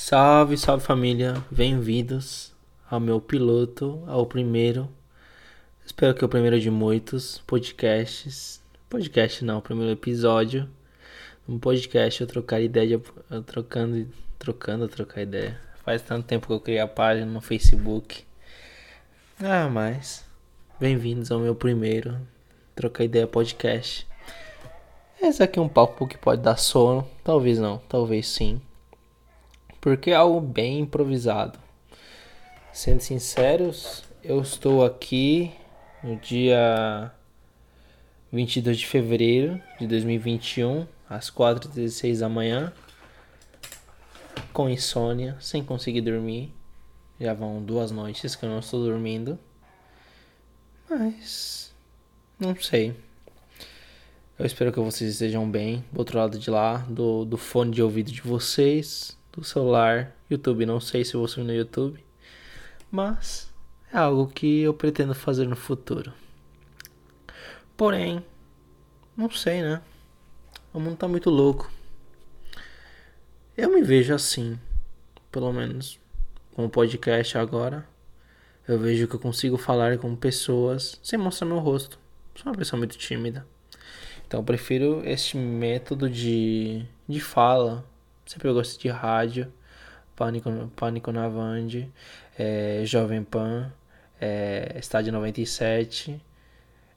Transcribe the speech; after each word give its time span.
Salve, 0.00 0.56
salve 0.56 0.84
família, 0.84 1.44
bem-vindos 1.50 2.54
ao 2.88 3.00
meu 3.00 3.20
piloto, 3.20 4.00
ao 4.06 4.24
primeiro, 4.24 4.88
espero 5.84 6.14
que 6.14 6.22
é 6.22 6.26
o 6.26 6.28
primeiro 6.28 6.60
de 6.60 6.70
muitos 6.70 7.38
podcasts. 7.44 8.62
Podcast 8.88 9.44
não, 9.44 9.58
o 9.58 9.60
primeiro 9.60 9.90
episódio. 9.90 10.70
Um 11.48 11.58
podcast 11.58 12.20
eu 12.20 12.28
trocar 12.28 12.60
ideia, 12.60 13.02
eu 13.28 13.42
trocando, 13.42 14.08
trocando, 14.38 14.86
trocar 14.86 15.22
ideia. 15.22 15.60
Faz 15.84 16.00
tanto 16.00 16.28
tempo 16.28 16.46
que 16.46 16.52
eu 16.52 16.60
criei 16.60 16.78
a 16.78 16.86
página 16.86 17.26
no 17.26 17.40
Facebook. 17.40 18.24
Ah, 19.42 19.68
mas 19.68 20.24
bem-vindos 20.78 21.32
ao 21.32 21.40
meu 21.40 21.56
primeiro 21.56 22.16
trocar 22.76 23.02
ideia 23.02 23.26
podcast. 23.26 24.06
Esse 25.20 25.42
aqui 25.42 25.58
é 25.58 25.62
um 25.62 25.68
papo 25.68 26.06
que 26.06 26.16
pode 26.16 26.40
dar 26.40 26.56
sono, 26.56 27.04
talvez 27.24 27.58
não, 27.58 27.78
talvez 27.88 28.28
sim 28.28 28.60
porque 29.80 30.10
é 30.10 30.14
algo 30.14 30.40
bem 30.40 30.80
improvisado. 30.80 31.58
Sendo 32.72 33.00
sinceros, 33.00 34.04
eu 34.22 34.40
estou 34.40 34.84
aqui 34.84 35.52
no 36.02 36.16
dia 36.16 37.12
22 38.32 38.78
de 38.78 38.86
fevereiro 38.86 39.60
de 39.78 39.86
2021, 39.86 40.86
às 41.08 41.30
4h16 41.30 42.20
da 42.20 42.28
manhã, 42.28 42.72
com 44.52 44.68
insônia, 44.68 45.36
sem 45.40 45.64
conseguir 45.64 46.02
dormir. 46.02 46.52
Já 47.20 47.34
vão 47.34 47.62
duas 47.62 47.90
noites 47.90 48.36
que 48.36 48.44
eu 48.44 48.48
não 48.48 48.60
estou 48.60 48.84
dormindo. 48.84 49.38
Mas. 50.88 51.72
Não 52.38 52.54
sei. 52.54 52.94
Eu 54.38 54.46
espero 54.46 54.72
que 54.72 54.78
vocês 54.78 55.10
estejam 55.10 55.50
bem 55.50 55.84
do 55.90 55.98
outro 55.98 56.16
lado 56.16 56.38
de 56.38 56.48
lá, 56.48 56.76
do, 56.88 57.24
do 57.24 57.36
fone 57.36 57.72
de 57.72 57.82
ouvido 57.82 58.12
de 58.12 58.20
vocês 58.20 59.18
do 59.38 59.44
celular, 59.44 60.14
YouTube. 60.30 60.66
Não 60.66 60.80
sei 60.80 61.04
se 61.04 61.16
vou 61.16 61.28
subir 61.28 61.44
no 61.44 61.54
YouTube, 61.54 62.04
mas 62.90 63.52
é 63.92 63.98
algo 63.98 64.26
que 64.26 64.60
eu 64.62 64.74
pretendo 64.74 65.14
fazer 65.14 65.46
no 65.46 65.56
futuro. 65.56 66.12
Porém, 67.76 68.24
não 69.16 69.30
sei, 69.30 69.62
né? 69.62 69.80
O 70.72 70.80
mundo 70.80 70.96
tá 70.96 71.08
muito 71.08 71.30
louco. 71.30 71.70
Eu 73.56 73.70
me 73.70 73.82
vejo 73.82 74.14
assim, 74.14 74.58
pelo 75.30 75.52
menos 75.52 75.98
com 76.54 76.64
o 76.64 76.70
podcast 76.70 77.38
agora. 77.38 77.88
Eu 78.66 78.78
vejo 78.78 79.08
que 79.08 79.14
eu 79.14 79.20
consigo 79.20 79.56
falar 79.56 79.96
com 79.98 80.14
pessoas 80.14 80.98
sem 81.02 81.18
mostrar 81.18 81.46
meu 81.46 81.58
rosto. 81.58 81.98
Sou 82.34 82.52
uma 82.52 82.58
pessoa 82.58 82.78
muito 82.78 82.98
tímida. 82.98 83.46
Então 84.26 84.40
eu 84.40 84.44
prefiro 84.44 85.02
este 85.04 85.36
método 85.36 86.08
de, 86.10 86.84
de 87.08 87.18
fala 87.18 87.84
Sempre 88.28 88.52
gosto 88.52 88.78
de 88.78 88.90
rádio, 88.90 89.50
Pânico, 90.14 90.50
Pânico 90.76 91.10
na 91.10 91.26
Band, 91.30 91.88
é, 92.38 92.82
Jovem 92.84 93.24
Pan, 93.24 93.72
é, 94.20 94.76
Estádio 94.78 95.10
97, 95.14 96.20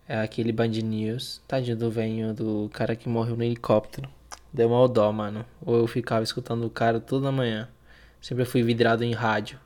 é 0.09 0.19
aquele 0.19 0.51
Band 0.51 0.67
News. 0.67 1.41
Tadinho 1.47 1.77
do 1.77 1.89
venho 1.89 2.33
do 2.33 2.69
cara 2.73 2.97
que 2.97 3.07
morreu 3.07 3.37
no 3.37 3.45
helicóptero. 3.45 4.09
Deu 4.51 4.67
mal 4.67 4.89
dó, 4.89 5.09
mano. 5.13 5.45
Ou 5.61 5.77
eu 5.77 5.87
ficava 5.87 6.21
escutando 6.21 6.65
o 6.65 6.69
cara 6.69 6.99
toda 6.99 7.31
manhã. 7.31 7.69
Sempre 8.21 8.43
fui 8.43 8.61
vidrado 8.61 9.05
em 9.05 9.13
rádio. 9.13 9.57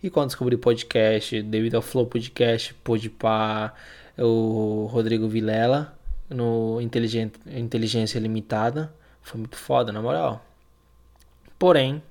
E 0.00 0.08
quando 0.08 0.28
descobri 0.28 0.56
podcast, 0.56 1.42
devido 1.42 1.74
ao 1.74 1.82
Flow 1.82 2.06
Podcast, 2.06 2.74
Podpah, 2.74 3.74
o 4.16 4.86
Rodrigo 4.88 5.26
Vilela, 5.28 5.98
no 6.30 6.80
Inteligência 6.80 8.20
Limitada, 8.20 8.94
foi 9.20 9.40
muito 9.40 9.56
foda, 9.56 9.90
na 9.90 10.00
moral. 10.00 10.51
Porém, 11.62 12.02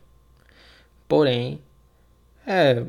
porém, 1.10 1.62
é, 2.48 2.86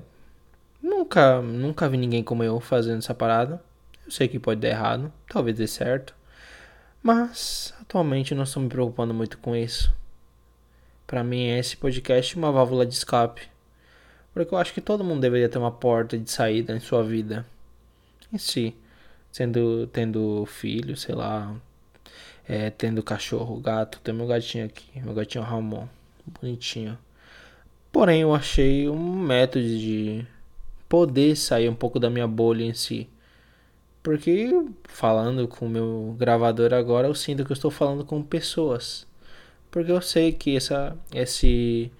nunca, 0.81 1.43
nunca 1.43 1.89
vi 1.89 1.97
ninguém 1.97 2.23
como 2.23 2.45
eu 2.45 2.61
fazendo 2.61 2.99
essa 2.99 3.13
parada. 3.13 3.61
Eu 4.07 4.13
sei 4.13 4.29
que 4.29 4.39
pode 4.39 4.61
dar 4.61 4.69
errado, 4.69 5.13
talvez 5.27 5.57
dê 5.57 5.67
certo, 5.67 6.15
mas 7.03 7.75
atualmente 7.81 8.33
não 8.33 8.45
estou 8.45 8.63
me 8.63 8.69
preocupando 8.69 9.13
muito 9.13 9.39
com 9.39 9.57
isso. 9.57 9.93
Para 11.05 11.25
mim, 11.25 11.49
esse 11.49 11.77
podcast 11.77 12.37
é 12.37 12.39
uma 12.39 12.53
válvula 12.53 12.87
de 12.87 12.95
escape, 12.95 13.43
porque 14.33 14.55
eu 14.55 14.59
acho 14.59 14.73
que 14.73 14.81
todo 14.81 15.03
mundo 15.03 15.21
deveria 15.21 15.49
ter 15.49 15.59
uma 15.59 15.73
porta 15.73 16.17
de 16.17 16.31
saída 16.31 16.77
em 16.77 16.79
sua 16.79 17.03
vida, 17.03 17.45
em 18.33 18.39
si, 18.39 18.73
sendo 19.33 19.89
tendo 19.89 20.47
filho, 20.47 20.97
sei 20.97 21.17
lá, 21.17 21.57
é, 22.49 22.71
tendo 22.71 23.03
cachorro, 23.03 23.57
gato, 23.57 23.99
tem 23.99 24.15
meu 24.15 24.29
gatinho 24.29 24.65
aqui, 24.65 25.01
meu 25.01 25.13
gatinho 25.13 25.43
Ramon 25.43 25.89
bonitinho. 26.27 26.99
Porém, 27.91 28.23
eu 28.23 28.35
achei 28.35 28.89
um 28.89 29.19
método 29.19 29.67
de 29.67 30.27
poder 30.89 31.37
sair 31.37 31.69
um 31.69 31.75
pouco 31.75 31.99
da 31.99 32.09
minha 32.11 32.27
bolha 32.27 32.65
em 32.65 32.75
si. 32.75 33.09
Porque 34.03 34.51
falando 34.85 35.47
com 35.47 35.67
o 35.67 35.69
meu 35.69 36.17
gravador 36.19 36.75
agora, 36.75 37.07
eu 37.07 37.15
sinto 37.15 37.45
que 37.45 37.53
eu 37.53 37.55
estou 37.55 37.71
falando 37.71 38.05
com 38.05 38.23
pessoas. 38.23 39.07
Porque 39.71 39.93
eu 39.93 40.03
sei 40.03 40.33
que 40.33 40.57
essa, 40.57 40.97
esse, 41.15 41.93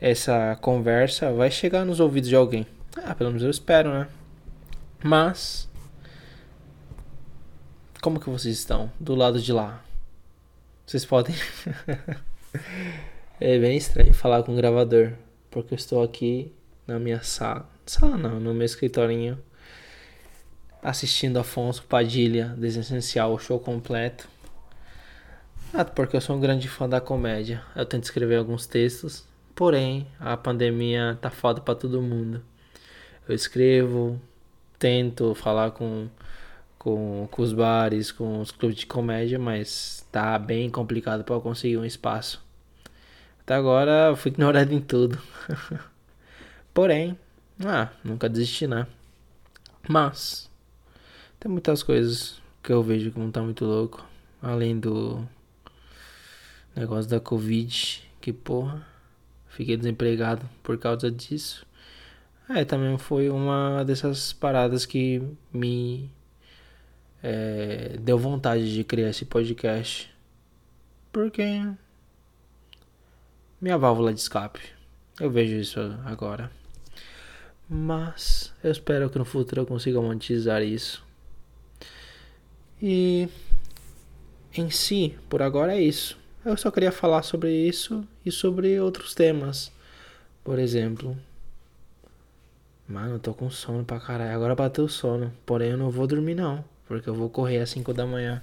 essa 0.00 0.56
conversa 0.60 1.32
vai 1.32 1.50
chegar 1.50 1.84
nos 1.84 2.00
ouvidos 2.00 2.28
de 2.28 2.36
alguém. 2.36 2.66
Ah, 2.96 3.14
pelo 3.14 3.30
menos 3.30 3.42
eu 3.42 3.50
espero, 3.50 3.92
né? 3.92 4.08
Mas. 5.02 5.68
Como 8.02 8.18
que 8.18 8.28
vocês 8.28 8.58
estão? 8.58 8.90
Do 8.98 9.14
lado 9.14 9.40
de 9.40 9.52
lá. 9.52 9.82
Vocês 10.86 11.04
podem. 11.04 11.34
É 13.42 13.58
bem 13.58 13.74
estranho 13.74 14.12
falar 14.12 14.42
com 14.42 14.52
o 14.52 14.54
gravador, 14.54 15.14
porque 15.50 15.72
eu 15.72 15.76
estou 15.76 16.02
aqui 16.02 16.52
na 16.86 16.98
minha 16.98 17.22
sala, 17.22 17.66
sala 17.86 18.18
não, 18.18 18.38
no 18.38 18.52
meu 18.52 18.66
escritorinho, 18.66 19.38
assistindo 20.82 21.38
Afonso 21.38 21.82
Padilha, 21.84 22.54
Desessencial, 22.58 23.32
o 23.32 23.38
show 23.38 23.58
completo. 23.58 24.28
Ah, 25.72 25.86
porque 25.86 26.14
eu 26.18 26.20
sou 26.20 26.36
um 26.36 26.40
grande 26.40 26.68
fã 26.68 26.86
da 26.86 27.00
comédia. 27.00 27.62
Eu 27.74 27.86
tento 27.86 28.04
escrever 28.04 28.36
alguns 28.36 28.66
textos, 28.66 29.26
porém 29.54 30.06
a 30.20 30.36
pandemia 30.36 31.16
tá 31.18 31.30
foda 31.30 31.62
para 31.62 31.74
todo 31.74 32.02
mundo. 32.02 32.42
Eu 33.26 33.34
escrevo, 33.34 34.20
tento 34.78 35.34
falar 35.34 35.70
com, 35.70 36.10
com, 36.78 37.26
com 37.30 37.40
os 37.40 37.54
bares, 37.54 38.12
com 38.12 38.38
os 38.42 38.50
clubes 38.50 38.76
de 38.76 38.86
comédia, 38.86 39.38
mas 39.38 40.06
tá 40.12 40.38
bem 40.38 40.68
complicado 40.68 41.24
para 41.24 41.40
conseguir 41.40 41.78
um 41.78 41.86
espaço. 41.86 42.49
Até 43.50 43.56
agora 43.56 44.14
fui 44.14 44.30
ignorado 44.30 44.72
em 44.72 44.80
tudo. 44.80 45.20
Porém, 46.72 47.18
ah, 47.66 47.88
nunca 48.04 48.28
desisti, 48.28 48.64
né? 48.68 48.86
Mas 49.88 50.48
tem 51.40 51.50
muitas 51.50 51.82
coisas 51.82 52.40
que 52.62 52.72
eu 52.72 52.80
vejo 52.80 53.10
que 53.10 53.18
não 53.18 53.28
tá 53.28 53.42
muito 53.42 53.64
louco. 53.64 54.06
Além 54.40 54.78
do 54.78 55.26
negócio 56.76 57.10
da 57.10 57.18
Covid, 57.18 58.08
que 58.20 58.32
porra, 58.32 58.86
fiquei 59.48 59.76
desempregado 59.76 60.48
por 60.62 60.78
causa 60.78 61.10
disso. 61.10 61.66
É, 62.48 62.64
também 62.64 62.96
foi 62.98 63.30
uma 63.30 63.82
dessas 63.82 64.32
paradas 64.32 64.86
que 64.86 65.20
me 65.52 66.08
é, 67.20 67.96
deu 67.98 68.16
vontade 68.16 68.72
de 68.72 68.84
criar 68.84 69.08
esse 69.08 69.24
podcast. 69.24 70.08
Porque 71.10 71.60
minha 73.60 73.76
válvula 73.76 74.12
de 74.14 74.20
escape. 74.20 74.60
Eu 75.20 75.30
vejo 75.30 75.56
isso 75.56 75.78
agora. 76.04 76.50
Mas 77.68 78.52
eu 78.64 78.72
espero 78.72 79.10
que 79.10 79.18
no 79.18 79.24
futuro 79.24 79.60
eu 79.60 79.66
consiga 79.66 80.00
monetizar 80.00 80.62
isso. 80.62 81.04
E 82.82 83.28
em 84.56 84.70
si, 84.70 85.16
por 85.28 85.42
agora 85.42 85.76
é 85.76 85.80
isso. 85.80 86.18
Eu 86.44 86.56
só 86.56 86.70
queria 86.70 86.90
falar 86.90 87.22
sobre 87.22 87.52
isso 87.52 88.02
e 88.24 88.32
sobre 88.32 88.80
outros 88.80 89.14
temas. 89.14 89.70
Por 90.42 90.58
exemplo, 90.58 91.14
mano, 92.88 93.16
eu 93.16 93.18
tô 93.18 93.34
com 93.34 93.50
sono 93.50 93.84
pra 93.84 94.00
caralho. 94.00 94.34
Agora 94.34 94.54
bateu 94.54 94.88
sono. 94.88 95.30
Porém, 95.44 95.72
eu 95.72 95.76
não 95.76 95.90
vou 95.90 96.06
dormir 96.06 96.34
não. 96.34 96.64
Porque 96.88 97.08
eu 97.08 97.14
vou 97.14 97.28
correr 97.28 97.58
às 97.58 97.68
5 97.70 97.92
da 97.92 98.06
manhã. 98.06 98.42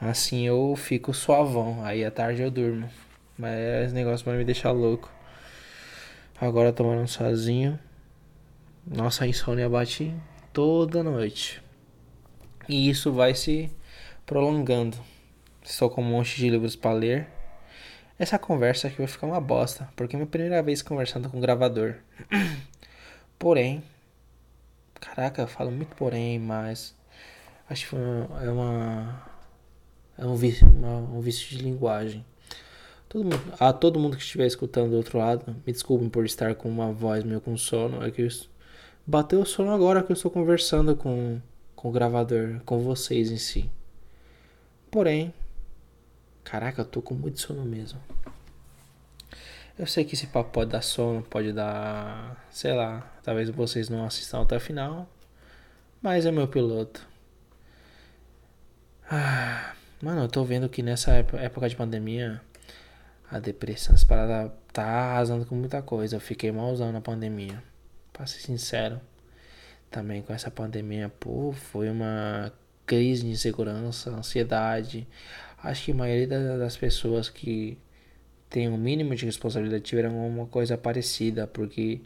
Assim 0.00 0.46
eu 0.46 0.74
fico 0.76 1.12
suavão. 1.12 1.84
Aí 1.84 2.04
à 2.04 2.10
tarde 2.10 2.40
eu 2.40 2.50
durmo. 2.52 2.88
Mas 3.38 3.58
esse 3.86 3.94
negócio 3.94 4.26
vai 4.26 4.36
me 4.36 4.44
deixar 4.44 4.72
louco. 4.72 5.10
Agora 6.40 6.72
tomando 6.72 7.06
sozinho. 7.06 7.78
Nossa, 8.84 9.24
a 9.24 9.28
insônia 9.28 9.68
bate 9.68 10.12
toda 10.52 11.02
noite. 11.04 11.62
E 12.68 12.90
isso 12.90 13.12
vai 13.12 13.34
se 13.34 13.70
prolongando. 14.26 14.96
Estou 15.62 15.88
com 15.88 16.02
um 16.02 16.04
monte 16.04 16.36
de 16.36 16.50
livros 16.50 16.74
para 16.74 16.92
ler. 16.92 17.28
Essa 18.18 18.38
conversa 18.38 18.88
aqui 18.88 18.98
vai 18.98 19.06
ficar 19.06 19.28
uma 19.28 19.40
bosta, 19.40 19.88
porque 19.94 20.16
é 20.16 20.18
minha 20.18 20.26
primeira 20.26 20.60
vez 20.62 20.82
conversando 20.82 21.30
com 21.30 21.38
um 21.38 21.40
gravador. 21.40 21.94
Porém, 23.38 23.84
caraca, 24.94 25.42
eu 25.42 25.46
falo 25.46 25.70
muito 25.70 25.94
porém, 25.94 26.40
mas 26.40 26.96
acho 27.70 27.88
que 27.88 27.94
é 27.94 28.50
uma 28.50 29.22
é 30.18 30.26
um 30.26 30.34
vício, 30.34 30.66
uma, 30.66 30.96
um 30.96 31.20
vício 31.20 31.56
de 31.56 31.62
linguagem. 31.62 32.24
Todo 33.08 33.24
mundo, 33.24 33.54
a 33.58 33.72
todo 33.72 33.98
mundo 33.98 34.16
que 34.16 34.22
estiver 34.22 34.46
escutando 34.46 34.90
do 34.90 34.96
outro 34.96 35.18
lado, 35.18 35.56
me 35.66 35.72
desculpem 35.72 36.10
por 36.10 36.26
estar 36.26 36.54
com 36.54 36.68
uma 36.68 36.92
voz 36.92 37.24
meio 37.24 37.40
com 37.40 37.56
sono. 37.56 38.04
É 38.04 38.10
que 38.10 38.20
eu, 38.20 38.28
bateu 39.06 39.40
o 39.40 39.46
sono 39.46 39.70
agora 39.72 40.02
que 40.02 40.12
eu 40.12 40.14
estou 40.14 40.30
conversando 40.30 40.94
com, 40.94 41.40
com 41.74 41.88
o 41.88 41.92
gravador, 41.92 42.60
com 42.66 42.80
vocês 42.80 43.30
em 43.30 43.38
si. 43.38 43.70
Porém, 44.90 45.32
caraca, 46.44 46.82
eu 46.82 46.84
tô 46.84 47.00
com 47.00 47.14
muito 47.14 47.40
sono 47.40 47.64
mesmo. 47.64 47.98
Eu 49.78 49.86
sei 49.86 50.04
que 50.04 50.14
esse 50.14 50.26
papo 50.26 50.50
pode 50.50 50.70
dar 50.70 50.82
sono, 50.82 51.22
pode 51.22 51.52
dar. 51.52 52.46
sei 52.50 52.74
lá, 52.74 53.10
talvez 53.22 53.48
vocês 53.48 53.88
não 53.88 54.04
assistam 54.04 54.42
até 54.42 54.56
o 54.56 54.60
final. 54.60 55.08
Mas 56.02 56.26
é 56.26 56.30
meu 56.30 56.48
piloto. 56.48 57.06
Ah, 59.10 59.72
mano, 60.02 60.22
eu 60.22 60.28
tô 60.28 60.44
vendo 60.44 60.68
que 60.68 60.82
nessa 60.82 61.12
época 61.12 61.68
de 61.68 61.76
pandemia 61.76 62.42
a 63.30 63.38
depressão, 63.38 63.94
as 63.94 64.04
paradas 64.04 64.50
tá 64.72 64.84
arrasando 64.84 65.44
com 65.44 65.54
muita 65.54 65.82
coisa. 65.82 66.16
Eu 66.16 66.20
fiquei 66.20 66.50
malzão 66.50 66.92
na 66.92 67.00
pandemia. 67.00 67.62
Pra 68.12 68.26
ser 68.26 68.40
sincero. 68.40 69.00
Também 69.90 70.22
com 70.22 70.32
essa 70.32 70.50
pandemia, 70.50 71.08
pô, 71.20 71.52
foi 71.52 71.88
uma 71.90 72.52
crise 72.86 73.22
de 73.22 73.30
insegurança, 73.30 74.10
ansiedade. 74.10 75.06
Acho 75.62 75.86
que 75.86 75.92
a 75.92 75.94
maioria 75.94 76.26
das 76.58 76.76
pessoas 76.76 77.28
que 77.28 77.78
tem 78.50 78.68
um 78.68 78.76
mínimo 78.76 79.14
de 79.14 79.26
responsabilidade 79.26 79.84
tiveram 79.84 80.26
uma 80.26 80.46
coisa 80.46 80.76
parecida, 80.78 81.46
porque 81.46 82.00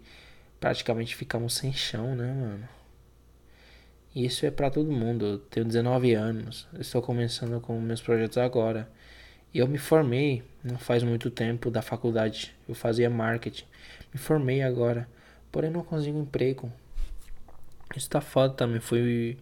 praticamente 0.61 1.15
ficamos 1.15 1.55
sem 1.55 1.73
chão, 1.73 2.15
né, 2.15 2.33
mano? 2.33 2.69
Isso 4.15 4.45
é 4.45 4.51
para 4.51 4.71
todo 4.71 4.91
mundo. 4.93 5.25
Eu 5.25 5.39
tenho 5.39 5.67
19 5.67 6.15
anos, 6.15 6.69
estou 6.79 7.01
começando 7.01 7.61
com 7.61 7.81
meus 7.81 8.01
projetos 8.01 8.39
agora. 8.39 8.89
E 9.53 9.59
eu 9.59 9.69
me 9.69 9.79
formei 9.79 10.43
não 10.65 10.79
faz 10.79 11.03
muito 11.03 11.31
tempo 11.31 11.71
da 11.71 11.83
faculdade. 11.83 12.55
Eu 12.69 12.75
fazia 12.75 13.11
marketing. 13.11 13.65
Me 14.13 14.19
formei 14.19 14.63
agora, 14.63 15.09
porém 15.51 15.71
não 15.71 15.83
consigo 15.83 16.19
emprego. 16.19 16.73
Isso 17.97 18.09
tá 18.09 18.21
foda 18.21 18.55
também. 18.55 18.81
Fui, 18.81 19.37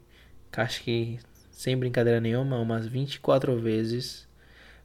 acho 0.56 0.82
que 0.82 1.18
sem 1.50 1.76
brincadeira 1.76 2.20
nenhuma, 2.20 2.58
umas 2.58 2.86
24 2.86 3.58
vezes 3.60 4.26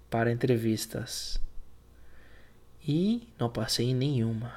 para 0.10 0.31
entrevistas. 0.31 1.39
E 2.86 3.27
não 3.39 3.50
passei 3.50 3.92
em 3.92 3.95
nenhuma. 3.95 4.54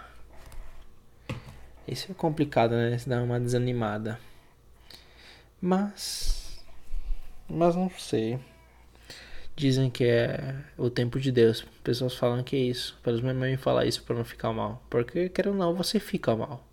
Isso 1.86 2.10
é 2.10 2.14
complicado, 2.14 2.72
né? 2.72 2.96
Isso 2.96 3.08
dá 3.08 3.22
uma 3.22 3.40
desanimada. 3.40 4.18
Mas. 5.60 6.60
Mas 7.48 7.74
não 7.74 7.88
sei. 7.88 8.38
Dizem 9.58 9.90
que 9.90 10.04
é 10.04 10.54
o 10.76 10.88
tempo 10.88 11.18
de 11.18 11.32
Deus. 11.32 11.64
Pessoas 11.82 12.14
falam 12.14 12.44
que 12.44 12.54
é 12.54 12.60
isso. 12.60 12.96
Pelos 13.02 13.20
menos 13.20 13.42
me 13.42 13.56
falar 13.56 13.86
isso 13.86 14.04
para 14.04 14.14
não 14.14 14.24
ficar 14.24 14.52
mal. 14.52 14.80
Porque, 14.88 15.28
quer 15.28 15.48
ou 15.48 15.54
não, 15.54 15.74
você 15.74 15.98
fica 15.98 16.36
mal. 16.36 16.64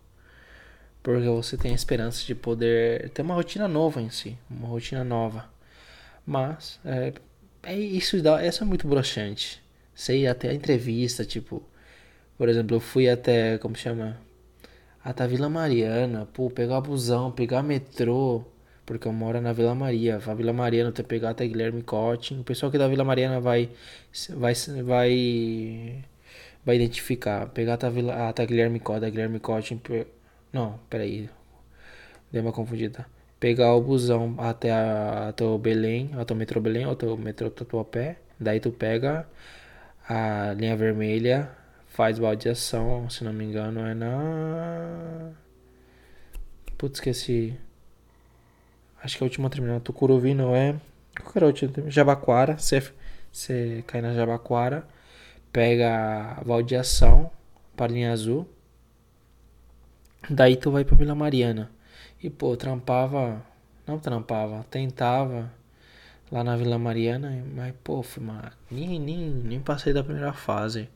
Porque 1.02 1.28
você 1.28 1.58
tem 1.58 1.72
a 1.72 1.76
esperança 1.76 2.24
de 2.24 2.36
poder 2.36 3.10
ter 3.10 3.24
uma 3.24 3.34
rotina 3.34 3.68
nova 3.68 4.00
em 4.00 4.12
si. 4.12 4.38
Uma 4.48 4.68
rotina 4.68 5.04
nova. 5.04 5.50
Mas, 6.24 6.80
é, 6.86 7.14
é 7.64 7.76
isso, 7.76 8.22
dá, 8.22 8.40
é 8.40 8.52
muito 8.64 8.88
broxante. 8.88 9.64
Sei 9.96 10.28
até 10.28 10.50
a 10.50 10.54
entrevista, 10.54 11.26
tipo. 11.26 11.64
Por 12.38 12.50
exemplo, 12.50 12.76
eu 12.76 12.80
fui 12.80 13.10
até. 13.10 13.58
Como 13.58 13.76
chama? 13.76 14.16
Até 15.04 15.28
Vila 15.28 15.50
Mariana. 15.50 16.28
Pô, 16.34 16.52
pegar 16.52 16.82
busão, 16.82 17.32
pegar 17.32 17.64
metrô 17.64 18.46
porque 18.86 19.08
eu 19.08 19.14
moro 19.14 19.42
na 19.42 19.54
Vila 19.54 19.76
Maria. 19.76 20.18
A 20.18 20.34
Vila 20.34 20.54
tem 20.72 20.92
que 20.92 21.04
pegar 21.04 21.32
até 21.32 21.48
Guilherme 21.48 21.82
Cotting. 21.84 22.40
O 22.42 22.44
pessoal 22.44 22.72
que 22.72 22.78
da 22.78 22.88
Vila 22.88 23.04
Mariana 23.04 23.40
vai 23.40 23.70
vai 24.30 24.54
vai 24.84 26.04
vai 26.66 26.76
identificar, 26.76 27.48
pegar 27.50 27.76
até, 27.76 27.90
Vila, 27.90 28.30
até 28.30 28.46
Guilherme 28.46 28.80
Cotting, 28.80 29.10
Guilherme. 29.12 30.08
Não, 30.54 30.80
peraí. 30.90 31.30
Dei 32.32 32.42
uma 32.42 32.52
confundida. 32.52 33.06
Pegar 33.40 33.74
o 33.76 33.82
busão 33.82 34.36
até, 34.40 34.72
a, 34.72 35.30
até 35.30 35.44
o 35.46 35.58
Belém, 35.58 36.12
até 36.18 36.34
o 36.34 36.38
metrô 36.38 36.62
Belém, 36.62 36.86
até 36.86 37.06
o 37.08 37.18
metrô 37.18 37.50
Tatuapé. 37.50 38.18
Daí 38.40 38.60
tu 38.60 38.72
pega 38.72 39.28
a 40.08 40.54
linha 40.54 40.76
vermelha, 40.76 41.52
faz 41.88 42.20
baldeação, 42.20 43.10
se 43.10 43.24
não 43.24 43.34
me 43.34 43.46
engano, 43.46 43.82
é 43.86 43.94
na. 43.94 45.32
Putz, 46.78 47.00
esqueci. 47.00 47.58
Acho 49.06 49.20
que 49.20 49.24
a 49.24 49.28
última 49.28 49.52
terminal 49.52 49.80
Tucuruvi 49.80 50.34
não 50.34 50.56
é. 50.56 50.76
Qual 51.22 51.34
era 51.36 51.46
a 51.46 51.50
última? 51.50 51.92
Jabaquara. 51.92 52.58
Você, 52.58 52.82
você 53.32 53.84
cai 53.86 54.02
na 54.02 54.16
Jabaquara. 54.16 54.84
Pega 55.54 56.38
a 56.40 56.44
Valdeação 56.44 57.30
azul. 58.12 58.50
Daí 60.28 60.58
tu 60.58 60.72
vai 60.72 60.84
pra 60.84 60.96
Vila 60.96 61.14
Mariana. 61.14 61.70
E 62.22 62.32
pô, 62.32 62.58
trampava. 62.58 63.46
Não 63.86 64.00
trampava, 64.00 64.66
tentava 64.72 65.52
lá 66.32 66.44
na 66.44 66.58
Vila 66.58 66.80
Mariana, 66.80 67.46
mas 67.56 67.76
pô, 67.84 68.04
mano, 68.20 68.52
nem, 68.72 69.00
nem, 69.00 69.30
nem 69.30 69.60
passei 69.60 69.94
da 69.94 70.04
primeira 70.04 70.34
fase. 70.34 70.90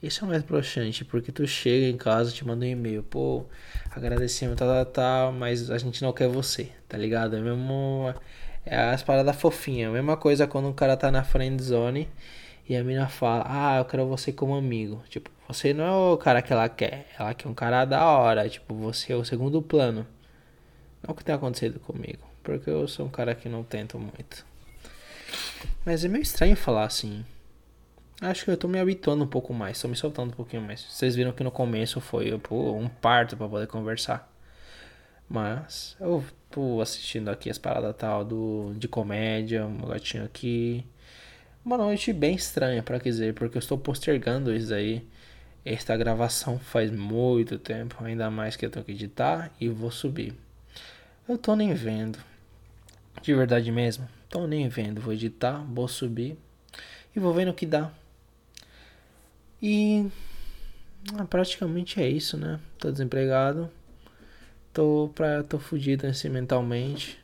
Isso 0.00 0.24
é 0.24 0.28
mais 0.28 0.42
broxante, 0.44 1.04
porque 1.04 1.32
tu 1.32 1.44
chega 1.46 1.86
em 1.86 1.96
casa, 1.96 2.30
te 2.30 2.46
manda 2.46 2.64
um 2.64 2.68
e-mail, 2.68 3.02
pô, 3.02 3.44
agradecemos, 3.90 4.56
tal, 4.56 4.68
tal, 4.68 4.86
tal, 4.86 5.32
mas 5.32 5.70
a 5.72 5.78
gente 5.78 6.02
não 6.02 6.12
quer 6.12 6.28
você, 6.28 6.70
tá 6.88 6.96
ligado? 6.96 7.36
É 7.36 7.40
mesmo. 7.40 8.14
É 8.64 8.76
as 8.76 9.02
paradas 9.02 9.34
fofinhas. 9.36 9.90
A 9.90 9.92
mesma 9.92 10.16
coisa 10.16 10.46
quando 10.46 10.68
um 10.68 10.72
cara 10.72 10.96
tá 10.96 11.10
na 11.10 11.24
friend 11.24 11.60
zone 11.60 12.08
e 12.68 12.76
a 12.76 12.84
mina 12.84 13.08
fala, 13.08 13.44
ah, 13.48 13.78
eu 13.78 13.84
quero 13.86 14.06
você 14.06 14.32
como 14.32 14.54
amigo. 14.54 15.02
Tipo, 15.08 15.30
você 15.48 15.72
não 15.74 15.84
é 15.84 16.14
o 16.14 16.16
cara 16.16 16.42
que 16.42 16.52
ela 16.52 16.68
quer, 16.68 17.06
ela 17.18 17.34
quer 17.34 17.48
um 17.48 17.54
cara 17.54 17.84
da 17.84 18.06
hora, 18.06 18.48
tipo, 18.48 18.74
você 18.74 19.12
é 19.12 19.16
o 19.16 19.24
segundo 19.24 19.60
plano. 19.60 20.06
Não 21.02 21.08
é 21.08 21.12
o 21.12 21.14
que 21.14 21.24
tem 21.24 21.34
acontecido 21.34 21.80
comigo, 21.80 22.22
porque 22.42 22.70
eu 22.70 22.86
sou 22.86 23.06
um 23.06 23.10
cara 23.10 23.34
que 23.34 23.48
não 23.48 23.64
tento 23.64 23.98
muito. 23.98 24.46
Mas 25.84 26.04
é 26.04 26.08
meio 26.08 26.22
estranho 26.22 26.56
falar 26.56 26.84
assim. 26.84 27.24
Acho 28.20 28.44
que 28.44 28.50
eu 28.50 28.56
tô 28.56 28.66
me 28.66 28.80
habituando 28.80 29.22
um 29.22 29.28
pouco 29.28 29.54
mais, 29.54 29.80
tô 29.80 29.86
me 29.86 29.94
soltando 29.94 30.30
um 30.30 30.34
pouquinho 30.34 30.62
mais. 30.62 30.82
Vocês 30.82 31.14
viram 31.14 31.30
que 31.30 31.44
no 31.44 31.52
começo 31.52 32.00
foi 32.00 32.36
pô, 32.38 32.72
um 32.72 32.88
parto 32.88 33.36
para 33.36 33.48
poder 33.48 33.68
conversar. 33.68 34.28
Mas 35.28 35.96
eu 36.00 36.24
tô 36.50 36.80
assistindo 36.80 37.28
aqui 37.28 37.48
as 37.48 37.58
paradas 37.58 37.94
tal 37.96 38.24
do 38.24 38.74
de 38.76 38.88
comédia, 38.88 39.64
um 39.64 39.86
gatinho 39.86 40.24
aqui. 40.24 40.84
Uma 41.64 41.76
noite 41.76 42.12
bem 42.12 42.34
estranha 42.34 42.82
para 42.82 42.98
dizer, 42.98 43.34
porque 43.34 43.56
eu 43.56 43.60
estou 43.60 43.78
postergando 43.78 44.52
isso 44.54 44.74
aí. 44.74 45.06
Esta 45.64 45.96
gravação 45.96 46.58
faz 46.58 46.90
muito 46.90 47.58
tempo, 47.58 48.02
ainda 48.02 48.30
mais 48.30 48.56
que 48.56 48.66
eu 48.66 48.70
tenho 48.70 48.84
que 48.84 48.92
editar 48.92 49.52
e 49.60 49.68
vou 49.68 49.90
subir. 49.92 50.34
Eu 51.28 51.38
tô 51.38 51.54
nem 51.54 51.72
vendo. 51.72 52.18
De 53.22 53.34
verdade 53.34 53.70
mesmo, 53.70 54.08
tô 54.28 54.46
nem 54.46 54.68
vendo. 54.68 55.00
Vou 55.00 55.12
editar, 55.12 55.64
vou 55.68 55.86
subir 55.86 56.36
e 57.14 57.20
vou 57.20 57.32
vendo 57.32 57.50
o 57.50 57.54
que 57.54 57.66
dá. 57.66 57.92
E 59.60 60.08
ah, 61.16 61.24
praticamente 61.24 62.00
é 62.00 62.08
isso, 62.08 62.36
né? 62.36 62.60
Tô 62.78 62.90
desempregado. 62.90 63.70
Tô, 64.72 65.10
pra, 65.14 65.42
tô 65.42 65.58
fudido 65.58 66.06
assim 66.06 66.28
mentalmente. 66.28 67.18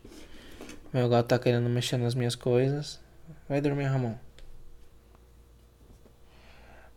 Meu 0.92 1.08
gato 1.08 1.28
tá 1.28 1.38
querendo 1.38 1.68
mexer 1.68 1.96
nas 1.96 2.14
minhas 2.14 2.34
coisas. 2.34 3.00
Vai 3.48 3.60
dormir, 3.60 3.84
Ramon. 3.84 4.14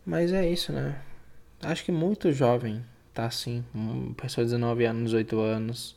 Mas 0.04 0.32
é 0.32 0.48
isso, 0.48 0.72
né? 0.72 1.00
Acho 1.62 1.84
que 1.84 1.92
muito 1.92 2.32
jovem 2.32 2.84
tá 3.12 3.26
assim. 3.26 3.64
Pessoa 4.16 4.44
de 4.44 4.52
19 4.52 4.84
anos, 4.84 5.10
18 5.10 5.40
anos. 5.40 5.96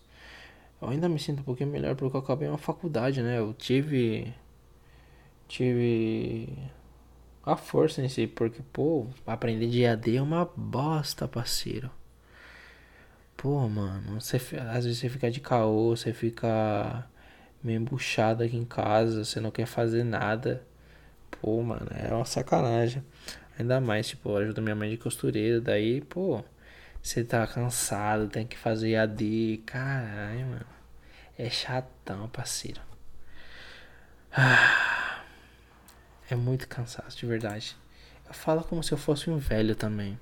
Eu 0.82 0.90
ainda 0.90 1.08
me 1.08 1.20
sinto 1.20 1.42
um 1.42 1.44
pouquinho 1.44 1.70
melhor 1.70 1.96
porque 1.96 2.18
eu 2.18 2.22
acabei 2.22 2.48
uma 2.48 2.58
faculdade, 2.58 3.22
né? 3.22 3.40
Eu 3.40 3.54
tive. 3.54 4.34
Tive 5.48 6.50
a 7.46 7.56
força 7.56 8.02
em 8.02 8.10
si, 8.10 8.28
porque, 8.28 8.62
pô, 8.72 9.08
aprender 9.26 9.68
de 9.68 9.86
AD 9.86 10.18
é 10.18 10.22
uma 10.22 10.46
bosta, 10.56 11.28
parceiro. 11.28 11.90
Pô, 13.38 13.68
mano, 13.68 14.20
você, 14.22 14.38
às 14.70 14.86
vezes 14.86 15.00
você 15.00 15.10
fica 15.10 15.32
de 15.32 15.40
caô, 15.40 15.96
você 15.96 16.14
fica 16.14 17.08
meio 17.64 17.80
embuchado 17.82 18.44
aqui 18.44 18.56
em 18.56 18.66
casa, 18.66 19.26
você 19.26 19.40
não 19.40 19.52
quer 19.52 19.66
fazer 19.66 20.04
nada. 20.04 20.64
Pô, 21.42 21.62
mano, 21.64 21.88
é 21.92 22.14
uma 22.14 22.26
sacanagem. 22.26 23.04
Ainda 23.60 23.82
mais, 23.82 24.08
tipo, 24.10 24.36
ajuda 24.38 24.62
minha 24.62 24.76
mãe 24.76 24.90
de 24.92 24.98
costureira, 24.98 25.60
daí, 25.62 26.02
pô, 26.02 26.44
você 27.02 27.24
tá 27.24 27.46
cansado, 27.48 28.28
tem 28.30 28.46
que 28.48 28.58
fazer 28.58 28.96
AD, 28.98 29.64
caralho, 29.66 30.48
mano. 30.48 30.66
É 31.38 31.50
chatão, 31.50 32.30
parceiro. 32.30 32.82
Ah. 34.32 35.00
É 36.32 36.36
muito 36.36 36.66
cansaço, 36.66 37.18
de 37.18 37.26
verdade. 37.26 37.76
Eu 38.26 38.34
falo 38.34 38.64
como 38.64 38.82
se 38.82 38.94
eu 38.94 38.98
fosse 38.98 39.30
um 39.30 39.38
velho 39.38 39.76
também. 39.76 40.18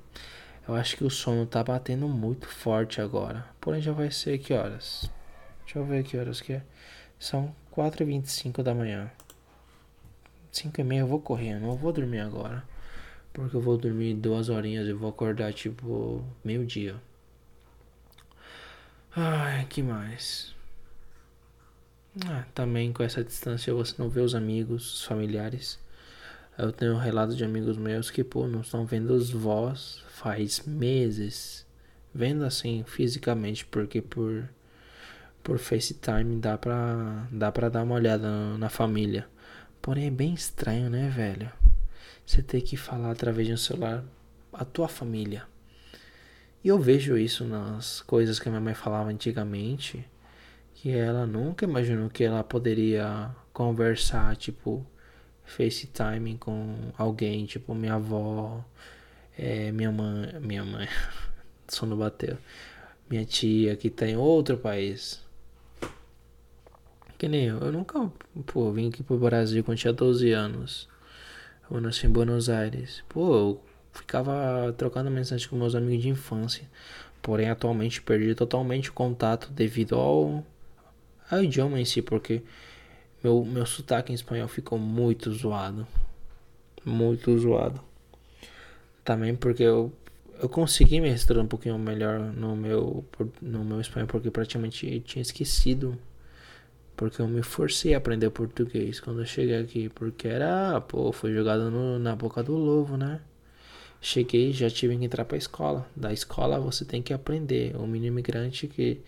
Eu 0.68 0.74
acho 0.74 0.98
que 0.98 1.04
o 1.04 1.10
sono 1.10 1.46
tá 1.46 1.64
batendo 1.64 2.08
muito 2.08 2.48
forte 2.48 3.00
agora. 3.00 3.46
Porém, 3.62 3.80
já 3.80 3.92
vai 3.92 4.10
ser 4.10 4.40
que 4.40 4.52
horas? 4.52 5.08
Deixa 5.64 5.78
eu 5.78 5.86
ver 5.86 6.04
que 6.04 6.18
horas 6.18 6.42
que 6.42 6.54
é. 6.54 6.64
São 7.20 7.56
4h25 7.72 8.64
da 8.64 8.74
manhã. 8.74 9.12
5 10.52 10.82
e 10.82 10.84
meia 10.84 11.02
eu 11.02 11.08
vou 11.08 11.22
correr, 11.22 11.54
eu 11.54 11.60
não 11.60 11.76
vou 11.76 11.94
dormir 11.94 12.22
agora. 12.22 12.64
Porque 13.32 13.56
eu 13.56 13.62
vou 13.62 13.78
dormir 13.78 14.16
duas 14.16 14.50
horinhas 14.50 14.88
e 14.88 14.94
vou 14.94 15.12
acordar 15.12 15.54
tipo 15.54 16.26
meio-dia. 16.44 16.96
Ai, 19.16 19.64
que 19.70 19.84
mais? 19.84 20.56
Ah, 22.26 22.46
também 22.56 22.92
com 22.92 23.04
essa 23.04 23.24
distância 23.24 23.72
você 23.76 23.94
não 24.00 24.10
vê 24.10 24.22
os 24.22 24.34
amigos, 24.34 24.96
os 24.96 25.04
familiares. 25.04 25.78
Eu 26.62 26.74
tenho 26.74 26.98
relatos 26.98 27.38
de 27.38 27.46
amigos 27.46 27.78
meus 27.78 28.12
que, 28.12 28.22
pô, 28.22 28.46
não 28.46 28.60
estão 28.60 28.86
vendo 28.86 29.12
os 29.12 29.32
vós 29.32 30.04
faz 30.10 30.62
meses. 30.66 31.66
Vendo 32.14 32.44
assim 32.44 32.84
fisicamente, 32.86 33.66
porque 33.66 34.02
por, 34.02 34.44
por 35.42 35.58
FaceTime 35.58 36.36
dá 36.36 36.58
pra, 36.58 37.26
dá 37.32 37.50
pra 37.50 37.70
dar 37.70 37.84
uma 37.84 37.96
olhada 37.96 38.30
na, 38.30 38.58
na 38.58 38.70
família. 38.70 39.26
Porém 39.82 40.08
é 40.08 40.12
bem 40.12 40.34
estranho, 40.34 40.90
né, 40.90 41.08
velho? 41.08 41.50
Você 42.26 42.44
ter 42.44 42.60
que 42.60 42.76
falar 42.76 43.12
através 43.12 43.48
de 43.48 43.54
um 43.54 43.58
celular 43.58 44.04
a 44.52 44.66
tua 44.66 44.90
família. 44.90 45.44
E 46.62 46.68
eu 46.68 46.78
vejo 46.78 47.18
isso 47.18 47.46
nas 47.46 48.02
coisas 48.02 48.38
que 48.38 48.50
a 48.50 48.52
minha 48.52 48.60
mãe 48.60 48.74
falava 48.74 49.10
antigamente, 49.10 50.06
que 50.74 50.90
ela 50.90 51.26
nunca 51.26 51.64
imaginou 51.64 52.10
que 52.10 52.26
ela 52.26 52.44
poderia 52.44 53.34
conversar, 53.54 54.36
tipo, 54.36 54.86
FaceTime 55.50 56.38
com 56.38 56.92
alguém, 56.98 57.46
tipo 57.46 57.74
minha 57.74 57.96
avó, 57.96 58.64
é, 59.38 59.72
minha 59.72 59.92
mãe, 59.92 60.40
minha 60.40 60.64
mãe, 60.64 60.88
sono 61.68 61.96
bateu, 61.96 62.38
minha 63.10 63.26
tia 63.26 63.76
que 63.76 63.90
tá 63.90 64.08
em 64.08 64.16
outro 64.16 64.58
país. 64.58 65.22
Que 67.18 67.28
nem 67.28 67.46
eu, 67.48 67.60
eu 67.60 67.72
nunca, 67.72 68.10
pô, 68.46 68.72
vim 68.72 68.88
aqui 68.88 69.04
pro 69.04 69.18
Brasil 69.18 69.64
quando 69.64 69.78
tinha 69.78 69.92
12 69.92 70.32
anos. 70.32 70.88
Eu 71.70 71.82
nasci 71.82 72.08
em 72.08 72.10
Buenos 72.10 72.50
Aires. 72.50 73.04
Pô, 73.10 73.36
eu 73.36 73.64
ficava 73.92 74.74
trocando 74.78 75.12
mensagem 75.12 75.48
com 75.50 75.56
meus 75.58 75.76
amigos 75.76 76.02
de 76.02 76.10
infância. 76.10 76.68
Porém, 77.22 77.50
atualmente 77.50 78.02
perdi 78.02 78.34
totalmente 78.34 78.90
o 78.90 78.94
contato 78.94 79.52
devido 79.52 79.96
ao, 79.96 80.46
ao 81.30 81.44
idioma 81.44 81.80
em 81.80 81.86
si, 81.86 82.02
porque 82.02 82.42
meu, 83.24 83.44
meu 83.44 83.66
sotaque 83.66 84.12
em 84.12 84.16
espanhol 84.16 84.48
ficou 84.48 84.78
muito 84.78 85.32
zoado. 85.32 85.86
Muito 86.86 87.38
zoado. 87.38 87.82
Também 89.04 89.36
porque 89.36 89.64
eu, 89.64 89.92
eu 90.42 90.48
consegui 90.48 91.02
me 91.02 91.10
estudar 91.14 91.42
um 91.42 91.48
pouquinho 91.48 91.78
melhor 91.78 92.20
no 92.20 92.56
meu, 92.56 93.06
no 93.42 93.64
meu 93.66 93.82
espanhol, 93.82 94.08
porque 94.08 94.32
praticamente 94.32 95.00
tinha 95.02 95.22
esquecido. 95.22 95.98
Porque 96.96 97.22
eu 97.22 97.28
me 97.28 97.42
forcei 97.42 97.94
a 97.94 97.98
aprender 97.98 98.30
português 98.30 99.00
quando 99.00 99.22
eu 99.22 99.26
cheguei 99.26 99.58
aqui. 99.58 99.90
Porque 99.90 100.28
era, 100.28 100.80
pô, 100.82 101.12
foi 101.12 101.34
jogado 101.34 101.72
no, 101.72 101.98
na 102.00 102.16
boca 102.16 102.44
do 102.44 102.56
lobo, 102.56 102.98
né? 102.98 103.22
Cheguei 104.02 104.54
já 104.54 104.70
tive 104.70 104.98
que 104.98 105.06
entrar 105.06 105.26
pra 105.26 105.38
escola. 105.38 105.88
Da 105.96 106.14
escola 106.14 106.60
você 106.60 106.86
tem 106.86 107.02
que 107.02 107.14
aprender. 107.14 107.76
O 107.76 107.86
menino 107.88 108.08
imigrante 108.08 108.68
que 108.68 109.02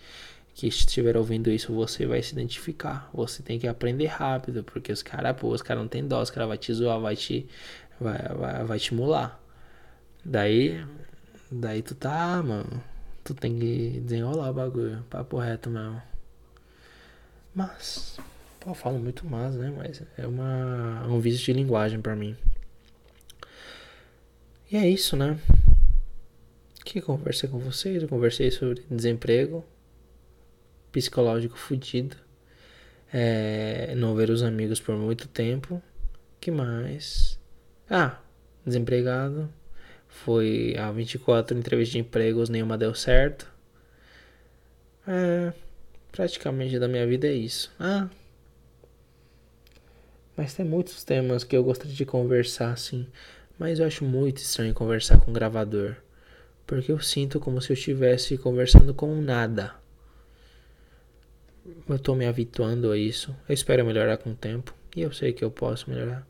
que 0.54 0.66
estiver 0.66 1.16
ouvindo 1.16 1.50
isso, 1.50 1.72
você 1.72 2.06
vai 2.06 2.22
se 2.22 2.32
identificar. 2.32 3.10
Você 3.14 3.42
tem 3.42 3.58
que 3.58 3.66
aprender 3.66 4.06
rápido, 4.06 4.62
porque 4.62 4.92
os 4.92 5.02
caras, 5.02 5.36
pô, 5.36 5.48
os 5.48 5.62
caras 5.62 5.82
não 5.82 5.88
tem 5.88 6.06
dó, 6.06 6.20
os 6.20 6.30
caras 6.30 6.48
vai 6.48 6.58
te 6.58 6.72
zoar, 6.72 7.00
vai 7.00 7.16
te 7.16 7.46
vai, 8.00 8.18
vai, 8.36 8.64
vai 8.64 8.78
te 8.78 8.94
mular. 8.94 9.40
Daí 10.24 10.84
daí 11.50 11.82
tu 11.82 11.94
tá, 11.94 12.42
mano, 12.42 12.82
tu 13.24 13.34
tem 13.34 13.58
que 13.58 14.00
desenrolar 14.00 14.50
o 14.50 14.54
bagulho, 14.54 15.04
papo 15.10 15.38
reto 15.38 15.70
mesmo. 15.70 16.02
Mas, 17.54 18.18
pô, 18.60 18.70
eu 18.70 18.74
falo 18.74 18.98
muito 18.98 19.26
mais, 19.26 19.54
né? 19.56 19.72
Mas 19.76 20.02
é 20.16 20.26
uma 20.26 21.06
um 21.08 21.20
vício 21.20 21.44
de 21.44 21.52
linguagem 21.52 22.00
para 22.00 22.16
mim. 22.16 22.36
E 24.70 24.76
é 24.76 24.88
isso, 24.88 25.16
né? 25.16 25.38
Que 26.84 27.00
conversei 27.00 27.48
com 27.48 27.58
vocês, 27.58 28.02
eu 28.02 28.08
conversei 28.08 28.50
sobre 28.50 28.82
desemprego, 28.90 29.64
psicológico 30.92 31.56
fudido. 31.56 32.16
É, 33.12 33.94
não 33.96 34.14
ver 34.14 34.30
os 34.30 34.42
amigos 34.42 34.80
por 34.80 34.96
muito 34.96 35.26
tempo. 35.28 35.82
que 36.40 36.50
mais? 36.50 37.38
Ah, 37.90 38.18
desempregado. 38.64 39.52
Foi 40.08 40.76
a 40.78 40.92
24 40.92 41.58
entrevistas 41.58 41.92
de 41.92 41.98
empregos, 41.98 42.48
nenhuma 42.48 42.78
deu 42.78 42.94
certo. 42.94 43.50
É, 45.06 45.52
praticamente 46.12 46.78
da 46.78 46.86
minha 46.86 47.06
vida 47.06 47.26
é 47.26 47.32
isso. 47.32 47.72
Ah, 47.80 48.08
mas 50.36 50.54
tem 50.54 50.64
muitos 50.64 51.04
temas 51.04 51.44
que 51.44 51.56
eu 51.56 51.64
gostaria 51.64 51.94
de 51.94 52.04
conversar 52.04 52.72
assim. 52.72 53.06
Mas 53.58 53.78
eu 53.78 53.86
acho 53.86 54.04
muito 54.04 54.38
estranho 54.38 54.74
conversar 54.74 55.20
com 55.20 55.30
um 55.30 55.34
gravador. 55.34 55.96
Porque 56.66 56.90
eu 56.90 57.00
sinto 57.00 57.38
como 57.38 57.60
se 57.60 57.70
eu 57.70 57.74
estivesse 57.74 58.38
conversando 58.38 58.94
com 58.94 59.14
nada 59.20 59.81
eu 61.88 61.98
tô 61.98 62.14
me 62.14 62.26
habituando 62.26 62.90
a 62.90 62.98
isso. 62.98 63.34
Eu 63.48 63.54
espero 63.54 63.84
melhorar 63.84 64.16
com 64.16 64.30
o 64.30 64.34
tempo. 64.34 64.74
E 64.96 65.02
eu 65.02 65.12
sei 65.12 65.32
que 65.32 65.44
eu 65.44 65.50
posso 65.50 65.88
melhorar. 65.90 66.26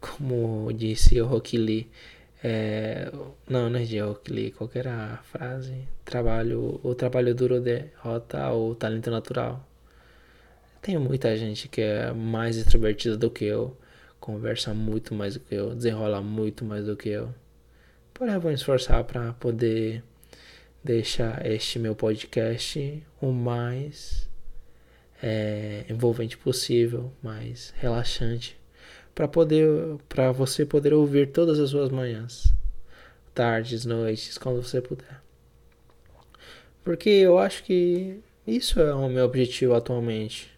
Como 0.00 0.70
disse 0.72 1.20
o 1.20 1.26
Rock 1.26 1.56
Lee. 1.56 1.88
É, 2.42 3.10
não, 3.48 3.70
não 3.70 3.78
é 3.78 3.84
de 3.84 3.98
Rock 3.98 4.32
Lee. 4.32 4.50
Qual 4.50 4.70
era 4.74 5.14
a 5.14 5.16
frase? 5.18 5.88
Trabalho, 6.04 6.80
o 6.82 6.94
trabalho 6.94 7.34
duro 7.34 7.60
derrota 7.60 8.52
o 8.52 8.74
talento 8.74 9.10
natural. 9.10 9.66
Tem 10.82 10.98
muita 10.98 11.34
gente 11.36 11.68
que 11.68 11.80
é 11.80 12.12
mais 12.12 12.56
extrovertida 12.56 13.16
do 13.16 13.30
que 13.30 13.44
eu. 13.44 13.76
Conversa 14.20 14.74
muito 14.74 15.14
mais 15.14 15.34
do 15.34 15.40
que 15.40 15.54
eu. 15.54 15.74
Desenrola 15.74 16.20
muito 16.20 16.64
mais 16.64 16.86
do 16.86 16.96
que 16.96 17.08
eu. 17.08 17.34
Porém, 18.12 18.34
eu 18.34 18.40
vou 18.40 18.50
me 18.50 18.54
esforçar 18.54 19.02
para 19.04 19.32
poder 19.34 20.02
deixar 20.82 21.44
este 21.46 21.78
meu 21.78 21.94
podcast 21.94 23.02
o 23.20 23.32
mais 23.32 24.28
é, 25.26 25.86
envolvente 25.88 26.36
possível, 26.36 27.10
mais 27.22 27.72
relaxante, 27.78 28.58
para 29.14 29.26
poder, 29.26 29.66
para 30.06 30.30
você 30.30 30.66
poder 30.66 30.92
ouvir 30.92 31.30
todas 31.30 31.58
as 31.58 31.70
suas 31.70 31.88
manhãs, 31.88 32.52
tardes, 33.32 33.86
noites, 33.86 34.36
quando 34.36 34.62
você 34.62 34.82
puder. 34.82 35.22
Porque 36.84 37.08
eu 37.08 37.38
acho 37.38 37.64
que 37.64 38.20
isso 38.46 38.78
é 38.78 38.92
o 38.92 39.08
meu 39.08 39.24
objetivo 39.24 39.72
atualmente. 39.72 40.52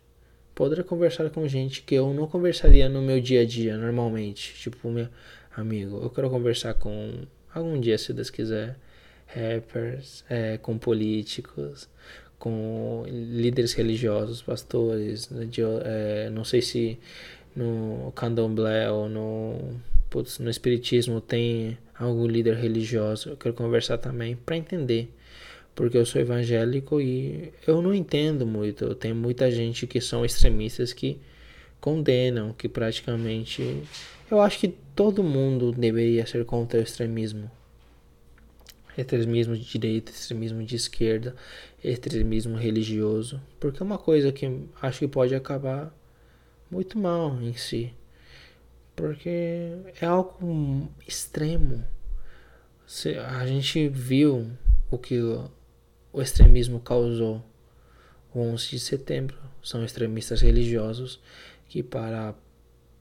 Poder 0.53 0.83
conversar 0.83 1.31
com 1.31 1.47
gente 1.47 1.83
que 1.83 1.95
eu 1.95 2.13
não 2.13 2.27
conversaria 2.27 2.89
no 2.89 3.01
meu 3.01 3.21
dia 3.21 3.43
a 3.43 3.47
dia 3.47 3.77
normalmente. 3.77 4.53
Tipo, 4.55 4.91
meu 4.91 5.07
amigo, 5.57 6.01
eu 6.03 6.11
quero 6.11 6.29
conversar 6.29 6.75
com 6.75 7.23
algum 7.55 7.79
dia, 7.79 7.97
se 7.97 8.13
Deus 8.13 8.31
quiser, 8.31 8.77
rappers, 9.29 10.25
é, 10.29 10.59
com 10.59 10.77
políticos, 10.77 11.89
com 12.39 13.05
líderes 13.09 13.73
religiosos, 13.73 14.43
pastores, 14.43 15.31
né, 15.31 15.47
de, 15.47 15.63
é, 15.63 16.31
não 16.31 16.45
sei 16.45 16.61
se 16.63 16.99
no 17.55 18.13
candomblé 18.15 18.91
ou 18.91 19.09
no, 19.09 19.81
putz, 20.11 20.39
no 20.39 20.51
espiritismo 20.51 21.21
tem 21.21 21.79
algum 21.99 22.27
líder 22.27 22.57
religioso. 22.57 23.31
Eu 23.31 23.37
quero 23.37 23.55
conversar 23.55 23.99
também 23.99 24.37
para 24.37 24.57
entender, 24.57 25.11
porque 25.75 25.97
eu 25.97 26.05
sou 26.05 26.21
evangélico 26.21 27.01
e 27.01 27.53
eu 27.67 27.81
não 27.81 27.95
entendo 27.95 28.47
muito. 28.47 28.95
Tem 28.95 29.15
muita 29.15 29.51
gente 29.51 29.87
que 29.87 30.01
são 30.01 30.25
extremistas 30.25 30.93
que 30.93 31.19
condenam, 31.81 32.53
que 32.53 32.69
praticamente 32.69 33.83
eu 34.31 34.41
acho 34.41 34.59
que 34.59 34.69
todo 34.95 35.23
mundo 35.23 35.73
deveria 35.73 36.27
ser 36.27 36.45
contra 36.45 36.81
o 36.81 36.83
extremismo 36.83 37.51
extremismo 38.97 39.57
de 39.57 39.65
direita, 39.65 40.11
extremismo 40.11 40.63
de 40.63 40.77
esquerda, 40.77 41.35
extremismo 41.83 42.57
religioso, 42.57 43.41
porque 43.61 43.83
é 43.83 43.85
uma 43.85 43.99
coisa 43.99 44.33
que 44.33 44.67
acho 44.81 45.01
que 45.01 45.09
pode 45.09 45.35
acabar 45.35 45.95
muito 46.71 46.99
mal 46.99 47.41
em 47.41 47.55
si, 47.55 47.95
porque 48.95 49.73
é 50.01 50.07
algo 50.07 50.89
extremo. 51.07 51.85
A 53.29 53.47
gente 53.47 53.89
viu 53.89 54.51
o 54.91 54.97
que 54.97 55.21
o 55.21 56.23
extremismo 56.23 56.81
causou 56.81 57.45
o 58.33 58.41
11 58.41 58.71
de 58.71 58.81
setembro. 58.81 59.37
São 59.63 59.85
extremistas 59.85 60.41
religiosos 60.41 61.21
que 61.69 61.83
para 61.83 62.35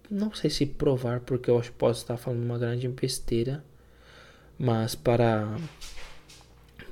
não 0.10 0.34
sei 0.34 0.50
se 0.50 0.66
provar 0.66 1.22
porque 1.22 1.50
eu 1.50 1.60
acho 1.60 1.72
que 1.72 1.78
posso 1.78 2.02
estar 2.02 2.18
falando 2.18 2.44
uma 2.44 2.58
grande 2.58 2.88
besteira 2.88 3.64
mas 4.58 4.96
para 4.96 5.58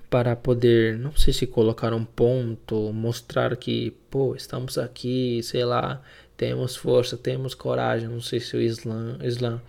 para 0.10 0.36
poder, 0.36 1.00
não 1.00 1.15
sei 1.15 1.34
se 1.34 1.48
colocar 1.48 1.91
um 1.91 2.05
ponto, 2.05 2.93
mostrar 2.93 3.58
que, 3.58 3.91
pô, 4.12 4.36
estamos 4.36 4.77
aqui, 4.77 5.41
sei 5.41 5.65
lá, 5.65 6.03
temos 6.38 6.75
força, 6.75 7.17
temos 7.17 7.55
coragem, 7.55 8.08
não 8.08 8.22
sei 8.22 8.39
se 8.39 8.55
o 8.55 8.62
Islã, 8.62 9.17
Islã 9.24 9.60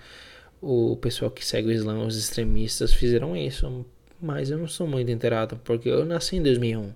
o 0.60 0.96
pessoal 0.96 1.30
que 1.30 1.44
segue 1.44 1.68
o 1.68 1.72
Islã, 1.72 2.04
os 2.04 2.16
extremistas 2.16 2.92
fizeram 2.92 3.36
isso, 3.36 3.86
mas 4.20 4.50
eu 4.50 4.58
não 4.58 4.66
sou 4.66 4.86
muito 4.86 5.10
inteirado, 5.10 5.60
porque 5.62 5.88
eu 5.88 6.04
nasci 6.04 6.36
em 6.36 6.42
2001. 6.42 6.92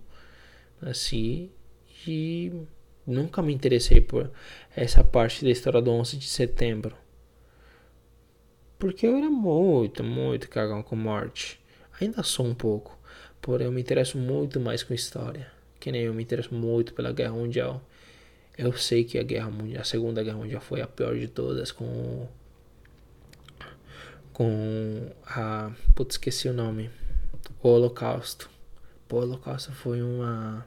Nasci 0.80 1.50
e 2.06 2.52
nunca 3.06 3.42
me 3.42 3.52
interessei 3.52 4.00
por 4.00 4.30
essa 4.74 5.04
parte 5.04 5.44
da 5.44 5.50
história 5.50 5.82
do 5.82 5.90
11 5.90 6.16
de 6.16 6.26
setembro. 6.26 6.96
Porque 8.78 9.06
eu 9.06 9.16
era 9.16 9.28
muito, 9.28 10.04
muito 10.04 10.48
cagão 10.48 10.82
com 10.82 10.94
morte. 10.94 11.60
Ainda 12.00 12.22
sou 12.22 12.46
um 12.46 12.54
pouco. 12.54 12.96
Porém, 13.42 13.66
eu 13.66 13.72
me 13.72 13.80
interesso 13.80 14.16
muito 14.16 14.60
mais 14.60 14.82
com 14.82 14.94
história. 14.94 15.50
Que 15.80 15.90
nem 15.90 16.02
eu 16.02 16.14
me 16.14 16.22
interesso 16.22 16.54
muito 16.54 16.94
pela 16.94 17.12
Guerra 17.12 17.32
Mundial. 17.32 17.82
Eu 18.56 18.72
sei 18.72 19.04
que 19.04 19.18
a 19.18 19.22
Guerra 19.22 19.50
Mundial, 19.50 19.82
a 19.82 19.84
Segunda 19.84 20.22
Guerra 20.22 20.38
Mundial 20.38 20.60
foi 20.60 20.80
a 20.80 20.86
pior 20.86 21.16
de 21.16 21.28
todas 21.28 21.72
com 21.72 22.26
com 24.32 25.10
a 25.26 25.72
putz, 25.96 26.14
esqueci 26.14 26.48
o 26.48 26.52
nome. 26.52 26.90
O 27.62 27.68
Holocausto. 27.68 28.48
O 29.10 29.16
Holocausto 29.16 29.72
foi 29.72 30.02
uma 30.02 30.64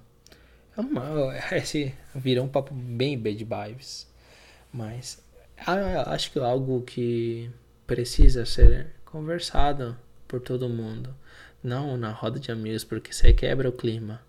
é 0.76 0.82
uma 0.82 1.38
esse 1.56 1.94
virou 2.16 2.46
um 2.46 2.50
papo 2.50 2.74
bem 2.74 3.18
bad 3.18 3.38
vibes. 3.44 4.08
Mas 4.74 5.22
acho 6.08 6.32
que 6.32 6.40
é 6.40 6.44
algo 6.44 6.82
que 6.82 7.50
precisa 7.92 8.46
ser 8.46 8.88
conversado 9.04 9.98
por 10.26 10.40
todo 10.40 10.70
mundo. 10.70 11.14
Não 11.62 11.98
na 11.98 12.10
roda 12.10 12.40
de 12.40 12.50
amigos, 12.50 12.86
porque 12.86 13.12
aí 13.28 13.34
quebra 13.34 13.68
o 13.68 13.74
clima. 13.74 14.22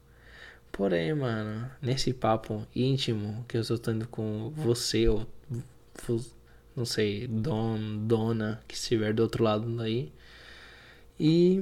Porém, 0.73 1.15
mano, 1.15 1.71
nesse 1.81 2.13
papo 2.13 2.67
íntimo 2.75 3.45
que 3.47 3.57
eu 3.57 3.61
estou 3.61 3.79
tendo 3.79 4.09
com 4.09 4.51
você, 4.57 5.07
ou 5.07 5.29
não 6.75 6.85
sei, 6.85 7.29
don, 7.29 8.05
dona 8.05 8.61
que 8.67 8.75
estiver 8.75 9.15
do 9.15 9.23
outro 9.23 9.45
lado 9.45 9.77
daí. 9.77 10.13
E 11.17 11.59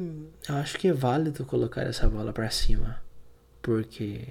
eu 0.48 0.54
acho 0.54 0.78
que 0.78 0.88
é 0.88 0.92
válido 0.94 1.44
colocar 1.44 1.82
essa 1.82 2.08
bola 2.08 2.32
para 2.32 2.48
cima, 2.48 2.98
porque 3.60 4.26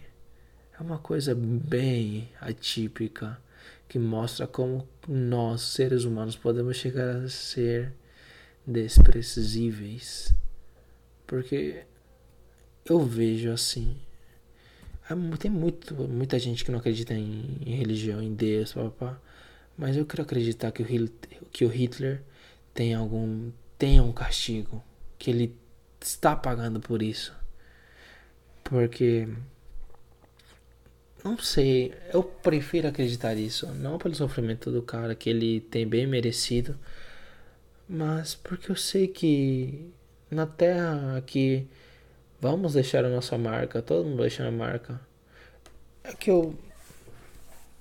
é 0.74 0.82
uma 0.82 0.98
coisa 0.98 1.36
bem 1.36 2.30
atípica 2.42 3.40
que 3.88 4.00
mostra 4.00 4.48
como 4.48 4.88
nós, 5.12 5.62
seres 5.62 6.04
humanos, 6.04 6.36
podemos 6.36 6.78
chegar 6.78 7.16
a 7.16 7.28
ser 7.28 7.92
desprezíveis. 8.66 10.32
Porque 11.26 11.84
eu 12.86 13.00
vejo 13.04 13.52
assim, 13.52 13.98
tem 15.40 15.50
muito, 15.50 15.96
muita 15.96 16.38
gente 16.38 16.64
que 16.64 16.72
não 16.72 16.78
acredita 16.78 17.16
em, 17.16 17.58
em 17.66 17.76
religião, 17.76 18.22
em 18.22 18.36
Deus, 18.36 18.74
papá. 18.74 19.20
Mas 19.76 19.98
eu 19.98 20.06
quero 20.06 20.22
acreditar 20.22 20.72
que 20.72 20.84
o, 20.84 20.86
Hitler, 20.86 21.10
que 21.52 21.66
o 21.66 21.70
Hitler 21.70 22.22
tem 22.74 22.94
algum 22.94 23.52
tem 23.80 24.00
um 24.02 24.12
castigo, 24.12 24.84
que 25.18 25.32
ele 25.32 25.56
está 26.00 26.36
pagando 26.36 26.80
por 26.80 27.02
isso. 27.02 27.34
Porque 28.64 29.28
não 31.24 31.38
sei, 31.38 31.94
eu 32.14 32.24
prefiro 32.24 32.88
acreditar 32.88 33.36
isso, 33.36 33.68
não 33.74 33.98
pelo 33.98 34.16
sofrimento 34.16 34.72
do 34.72 34.82
cara 34.82 35.16
que 35.16 35.30
ele 35.30 35.60
tem 35.62 35.88
bem 35.88 36.08
merecido, 36.08 36.78
mas 37.88 38.36
porque 38.36 38.72
eu 38.72 38.76
sei 38.76 39.08
que 39.08 39.92
na 40.32 40.46
Terra 40.46 41.18
aqui 41.18 41.68
Vamos 42.42 42.74
deixar 42.74 43.04
a 43.04 43.10
nossa 43.10 43.38
marca, 43.38 43.82
todo 43.82 44.06
mundo 44.08 44.22
deixa 44.22 44.48
a 44.48 44.52
marca. 44.52 45.00
É 46.04 46.14
que 46.14 46.32
eu. 46.32 46.56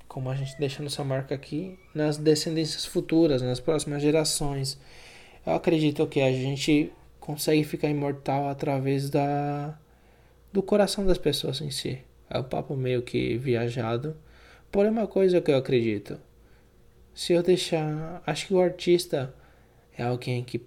Como 0.09 0.29
a 0.29 0.35
gente 0.35 0.59
deixa 0.59 0.83
a 0.83 0.85
nossa 0.85 1.05
marca 1.05 1.35
aqui 1.35 1.79
nas 1.95 2.17
descendências 2.17 2.85
futuras, 2.85 3.41
nas 3.41 3.61
próximas 3.61 4.03
gerações. 4.03 4.77
Eu 5.47 5.55
acredito 5.55 6.05
que 6.09 6.21
a 6.21 6.33
gente 6.33 6.93
consegue 7.21 7.63
ficar 7.63 7.89
imortal 7.89 8.49
através 8.49 9.09
da 9.09 9.79
do 10.53 10.63
coração 10.63 11.07
das 11.07 11.19
pessoas 11.19 11.61
em 11.61 11.71
si. 11.71 12.03
É 12.31 12.39
um 12.39 12.45
papo 12.45 12.77
meio 12.77 13.03
que 13.03 13.37
viajado. 13.37 14.17
Porém, 14.71 14.91
uma 14.91 15.07
coisa 15.07 15.41
que 15.41 15.51
eu 15.51 15.57
acredito: 15.57 16.19
se 17.15 17.33
eu 17.33 17.43
deixar. 17.43 18.23
Acho 18.27 18.47
que 18.47 18.55
o 18.55 18.61
artista 18.61 19.35
é 19.97 20.05
alguém 20.05 20.45
que, 20.45 20.63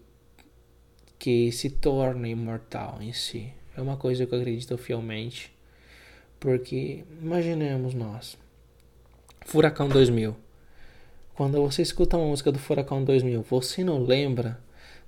que 1.17 1.51
se 1.51 1.69
torna 1.69 2.27
imortal 2.27 3.01
em 3.01 3.13
si. 3.13 3.53
É 3.75 3.81
uma 3.81 3.97
coisa 3.97 4.25
que 4.25 4.33
eu 4.33 4.39
acredito 4.39 4.77
fielmente. 4.77 5.53
Porque 6.39 7.05
imaginemos 7.21 7.93
nós. 7.93 8.37
Furacão 9.45 9.87
2000. 9.87 10.35
Quando 11.35 11.61
você 11.61 11.81
escuta 11.81 12.17
uma 12.17 12.27
música 12.27 12.51
do 12.51 12.59
Furacão 12.59 13.03
2000, 13.03 13.41
você 13.43 13.83
não 13.83 14.03
lembra 14.03 14.59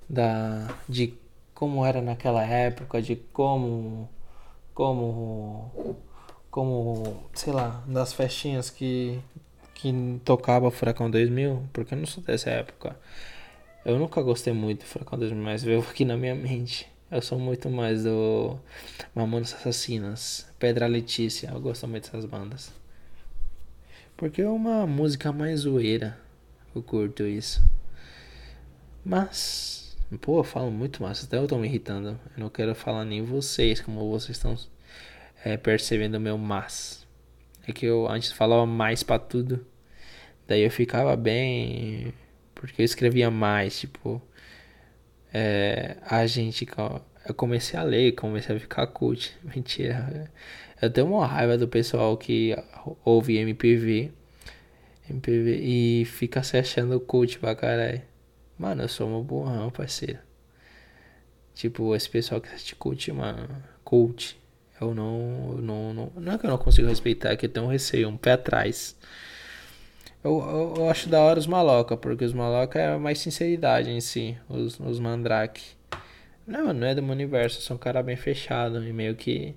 da 0.08 0.74
de 0.88 1.14
como 1.52 1.84
era 1.84 2.00
naquela 2.00 2.44
época, 2.44 3.00
de 3.00 3.16
como 3.16 4.08
como 4.72 5.70
como, 6.54 7.28
sei 7.32 7.52
lá, 7.52 7.82
das 7.84 8.12
festinhas 8.12 8.70
que 8.70 9.18
que 9.74 9.92
tocava 10.24 10.70
Furacão 10.70 11.10
2000, 11.10 11.68
porque 11.72 11.94
eu 11.94 11.98
não 11.98 12.06
sou 12.06 12.22
dessa 12.22 12.48
época. 12.48 12.96
Eu 13.84 13.98
nunca 13.98 14.22
gostei 14.22 14.52
muito 14.52 14.82
do 14.82 14.86
Furacão 14.86 15.18
2000, 15.18 15.42
mas 15.42 15.64
veio 15.64 15.80
aqui 15.90 16.04
na 16.04 16.16
minha 16.16 16.34
mente. 16.36 16.88
Eu 17.10 17.20
sou 17.20 17.40
muito 17.40 17.68
mais 17.68 18.04
do 18.04 18.56
Mamonas 19.12 19.52
Assassinas, 19.52 20.46
Pedra 20.56 20.86
Letícia. 20.86 21.50
Eu 21.52 21.60
gosto 21.60 21.88
muito 21.88 22.04
dessas 22.04 22.24
bandas. 22.24 22.72
Porque 24.16 24.40
é 24.40 24.48
uma 24.48 24.86
música 24.86 25.32
mais 25.32 25.60
zoeira. 25.60 26.16
Eu 26.72 26.84
curto 26.84 27.24
isso. 27.24 27.60
Mas, 29.04 29.96
pô, 30.20 30.38
eu 30.38 30.44
falo 30.44 30.70
muito 30.70 31.02
mais. 31.02 31.24
Até 31.24 31.36
eu 31.36 31.48
tô 31.48 31.58
me 31.58 31.66
irritando. 31.66 32.10
Eu 32.36 32.44
não 32.44 32.48
quero 32.48 32.76
falar 32.76 33.04
nem 33.04 33.24
vocês, 33.24 33.80
como 33.80 34.08
vocês 34.08 34.36
estão 34.36 34.56
é, 35.44 35.56
percebendo 35.56 36.16
o 36.16 36.20
meu 36.20 36.38
mas. 36.38 37.06
É 37.68 37.72
que 37.72 37.86
eu 37.86 38.08
antes 38.08 38.32
falava 38.32 38.66
mais 38.66 39.02
pra 39.02 39.18
tudo. 39.18 39.66
Daí 40.46 40.62
eu 40.62 40.70
ficava 40.70 41.16
bem. 41.16 42.12
Porque 42.54 42.82
eu 42.82 42.84
escrevia 42.84 43.30
mais, 43.30 43.78
tipo 43.78 44.22
é, 45.34 45.96
a 46.02 46.24
gente. 46.26 46.66
Eu 47.26 47.34
comecei 47.34 47.78
a 47.78 47.82
ler, 47.82 48.12
comecei 48.12 48.54
a 48.56 48.60
ficar 48.60 48.86
cult. 48.86 49.36
Mentira. 49.42 50.30
Eu 50.80 50.90
tenho 50.90 51.08
uma 51.08 51.26
raiva 51.26 51.58
do 51.58 51.66
pessoal 51.66 52.16
que 52.16 52.56
ouve 53.04 53.36
MPV. 53.36 54.12
MPV 55.10 55.56
e 55.60 56.04
fica 56.06 56.42
se 56.42 56.56
achando 56.56 57.00
cult 57.00 57.38
pra 57.38 57.54
caralho. 57.54 58.02
Mano, 58.58 58.82
eu 58.82 58.88
sou 58.88 59.08
uma 59.08 59.22
burrão, 59.22 59.70
parceiro. 59.70 60.20
Tipo, 61.54 61.94
esse 61.94 62.08
pessoal 62.08 62.40
que 62.40 62.48
assiste 62.48 62.76
cult, 62.76 63.10
mano. 63.12 63.48
Cult. 63.84 64.38
Eu 64.84 64.94
não, 64.94 65.56
não, 65.56 65.94
não. 65.94 66.12
Não 66.16 66.32
é 66.32 66.38
que 66.38 66.46
eu 66.46 66.50
não 66.50 66.58
consigo 66.58 66.88
respeitar, 66.88 67.30
é 67.30 67.36
que 67.36 67.46
eu 67.46 67.50
tenho 67.50 67.66
um 67.66 67.68
receio, 67.70 68.08
um 68.08 68.16
pé 68.16 68.32
atrás. 68.32 68.96
Eu, 70.22 70.40
eu, 70.40 70.74
eu, 70.78 70.90
acho 70.90 71.08
da 71.08 71.20
hora 71.20 71.38
os 71.38 71.46
maloca, 71.46 71.96
porque 71.96 72.24
os 72.24 72.32
maloca 72.32 72.78
é 72.80 72.96
mais 72.96 73.18
sinceridade 73.18 73.90
em 73.90 74.00
si, 74.00 74.36
os, 74.48 74.78
os 74.80 74.98
mandrake. 74.98 75.62
Não, 76.46 76.72
não 76.72 76.86
é 76.86 76.94
do 76.94 77.02
meu 77.02 77.12
universo, 77.12 77.60
sou 77.60 77.76
um 77.76 77.78
cara 77.78 78.02
bem 78.02 78.16
fechado 78.16 78.82
e 78.86 78.92
meio 78.92 79.14
que. 79.16 79.54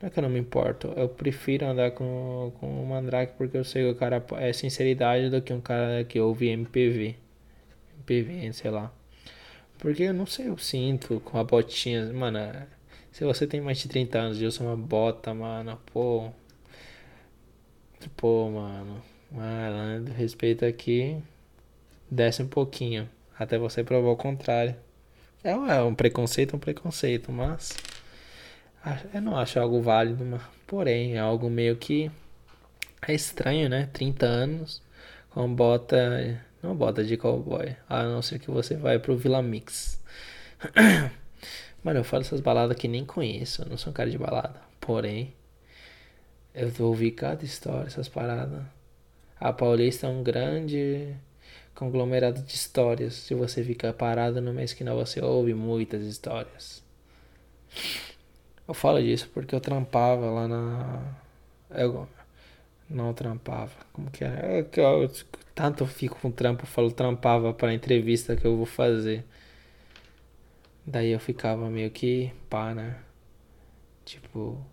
Não 0.00 0.08
é 0.08 0.10
que 0.10 0.18
eu 0.18 0.22
não 0.22 0.30
me 0.30 0.38
importo, 0.40 0.88
eu 0.96 1.08
prefiro 1.08 1.66
andar 1.66 1.92
com, 1.92 2.52
com 2.60 2.82
o 2.82 2.86
mandrake 2.86 3.34
porque 3.38 3.56
eu 3.56 3.64
sei 3.64 3.84
que 3.84 3.90
o 3.90 3.94
cara 3.94 4.24
é 4.38 4.52
sinceridade 4.52 5.30
do 5.30 5.40
que 5.42 5.52
um 5.52 5.60
cara 5.60 6.04
que 6.04 6.20
ouve 6.20 6.48
MPV. 6.48 7.16
MPV, 7.98 8.52
sei 8.52 8.70
lá. 8.70 8.92
Porque 9.78 10.04
eu 10.04 10.14
não 10.14 10.26
sei, 10.26 10.48
eu 10.48 10.58
sinto 10.58 11.20
com 11.20 11.38
a 11.38 11.44
botinha. 11.44 12.12
Mano, 12.12 12.38
se 13.14 13.24
você 13.24 13.46
tem 13.46 13.60
mais 13.60 13.78
de 13.78 13.86
30 13.86 14.18
anos 14.18 14.42
e 14.42 14.44
usa 14.44 14.64
uma 14.64 14.76
bota, 14.76 15.32
mano, 15.32 15.80
pô. 15.92 16.32
Pô, 18.16 18.50
mano. 18.50 19.00
Malandro, 19.30 20.12
respeito 20.12 20.64
aqui. 20.64 21.22
Desce 22.10 22.42
um 22.42 22.48
pouquinho. 22.48 23.08
Até 23.38 23.56
você 23.56 23.84
provar 23.84 24.10
o 24.10 24.16
contrário. 24.16 24.74
É, 25.44 25.50
é 25.50 25.82
um 25.84 25.94
preconceito, 25.94 26.56
um 26.56 26.58
preconceito, 26.58 27.30
mas. 27.30 27.76
Eu 29.14 29.22
não 29.22 29.36
acho 29.36 29.60
algo 29.60 29.80
válido, 29.80 30.24
mas, 30.24 30.42
porém, 30.66 31.14
é 31.14 31.20
algo 31.20 31.48
meio 31.48 31.76
que. 31.76 32.10
É 33.06 33.14
estranho, 33.14 33.68
né? 33.68 33.88
30 33.92 34.26
anos 34.26 34.82
com 35.30 35.54
bota. 35.54 36.42
Não 36.60 36.74
bota 36.74 37.04
de 37.04 37.16
cowboy. 37.16 37.76
A 37.88 38.02
não 38.02 38.20
ser 38.20 38.40
que 38.40 38.50
você 38.50 38.74
vai 38.74 38.98
pro 38.98 39.16
Vila 39.16 39.40
Mix. 39.40 40.02
Mano, 41.84 42.00
eu 42.00 42.04
falo 42.04 42.22
essas 42.22 42.40
baladas 42.40 42.76
que 42.76 42.88
nem 42.88 43.04
conheço. 43.04 43.62
Eu 43.62 43.68
não 43.68 43.76
sou 43.76 43.90
um 43.90 43.94
cara 43.94 44.10
de 44.10 44.18
balada. 44.18 44.60
Porém, 44.80 45.34
eu 46.54 46.72
ouvi 46.80 47.10
cada 47.10 47.44
história, 47.44 47.86
essas 47.86 48.08
paradas. 48.08 48.62
A 49.38 49.52
Paulista 49.52 50.06
é 50.06 50.10
um 50.10 50.22
grande 50.22 51.14
conglomerado 51.74 52.40
de 52.42 52.54
histórias. 52.54 53.14
Se 53.14 53.34
você 53.34 53.62
ficar 53.62 53.92
parado 53.92 54.40
numa 54.40 54.62
esquina, 54.62 54.94
você 54.94 55.20
ouve 55.22 55.52
muitas 55.52 56.02
histórias. 56.04 56.82
Eu 58.66 58.74
falo 58.74 59.02
disso 59.02 59.28
porque 59.34 59.54
eu 59.54 59.60
trampava 59.60 60.30
lá 60.30 60.48
na. 60.48 61.02
Eu 61.70 62.08
não 62.88 63.12
trampava. 63.12 63.72
Como 63.92 64.10
que 64.10 64.24
é? 64.24 64.66
eu, 64.76 65.02
eu, 65.02 65.10
tanto 65.54 65.86
fico 65.86 66.18
com 66.20 66.30
trampo, 66.30 66.62
eu 66.62 66.66
falo 66.66 66.90
trampava 66.90 67.52
para 67.52 67.74
entrevista 67.74 68.36
que 68.36 68.46
eu 68.46 68.56
vou 68.56 68.66
fazer. 68.66 69.24
Daí 70.86 71.10
eu 71.10 71.20
ficava 71.20 71.68
meio 71.70 71.90
que 71.90 72.32
pá, 72.50 72.74
né? 72.74 72.96
Tipo, 74.04 74.64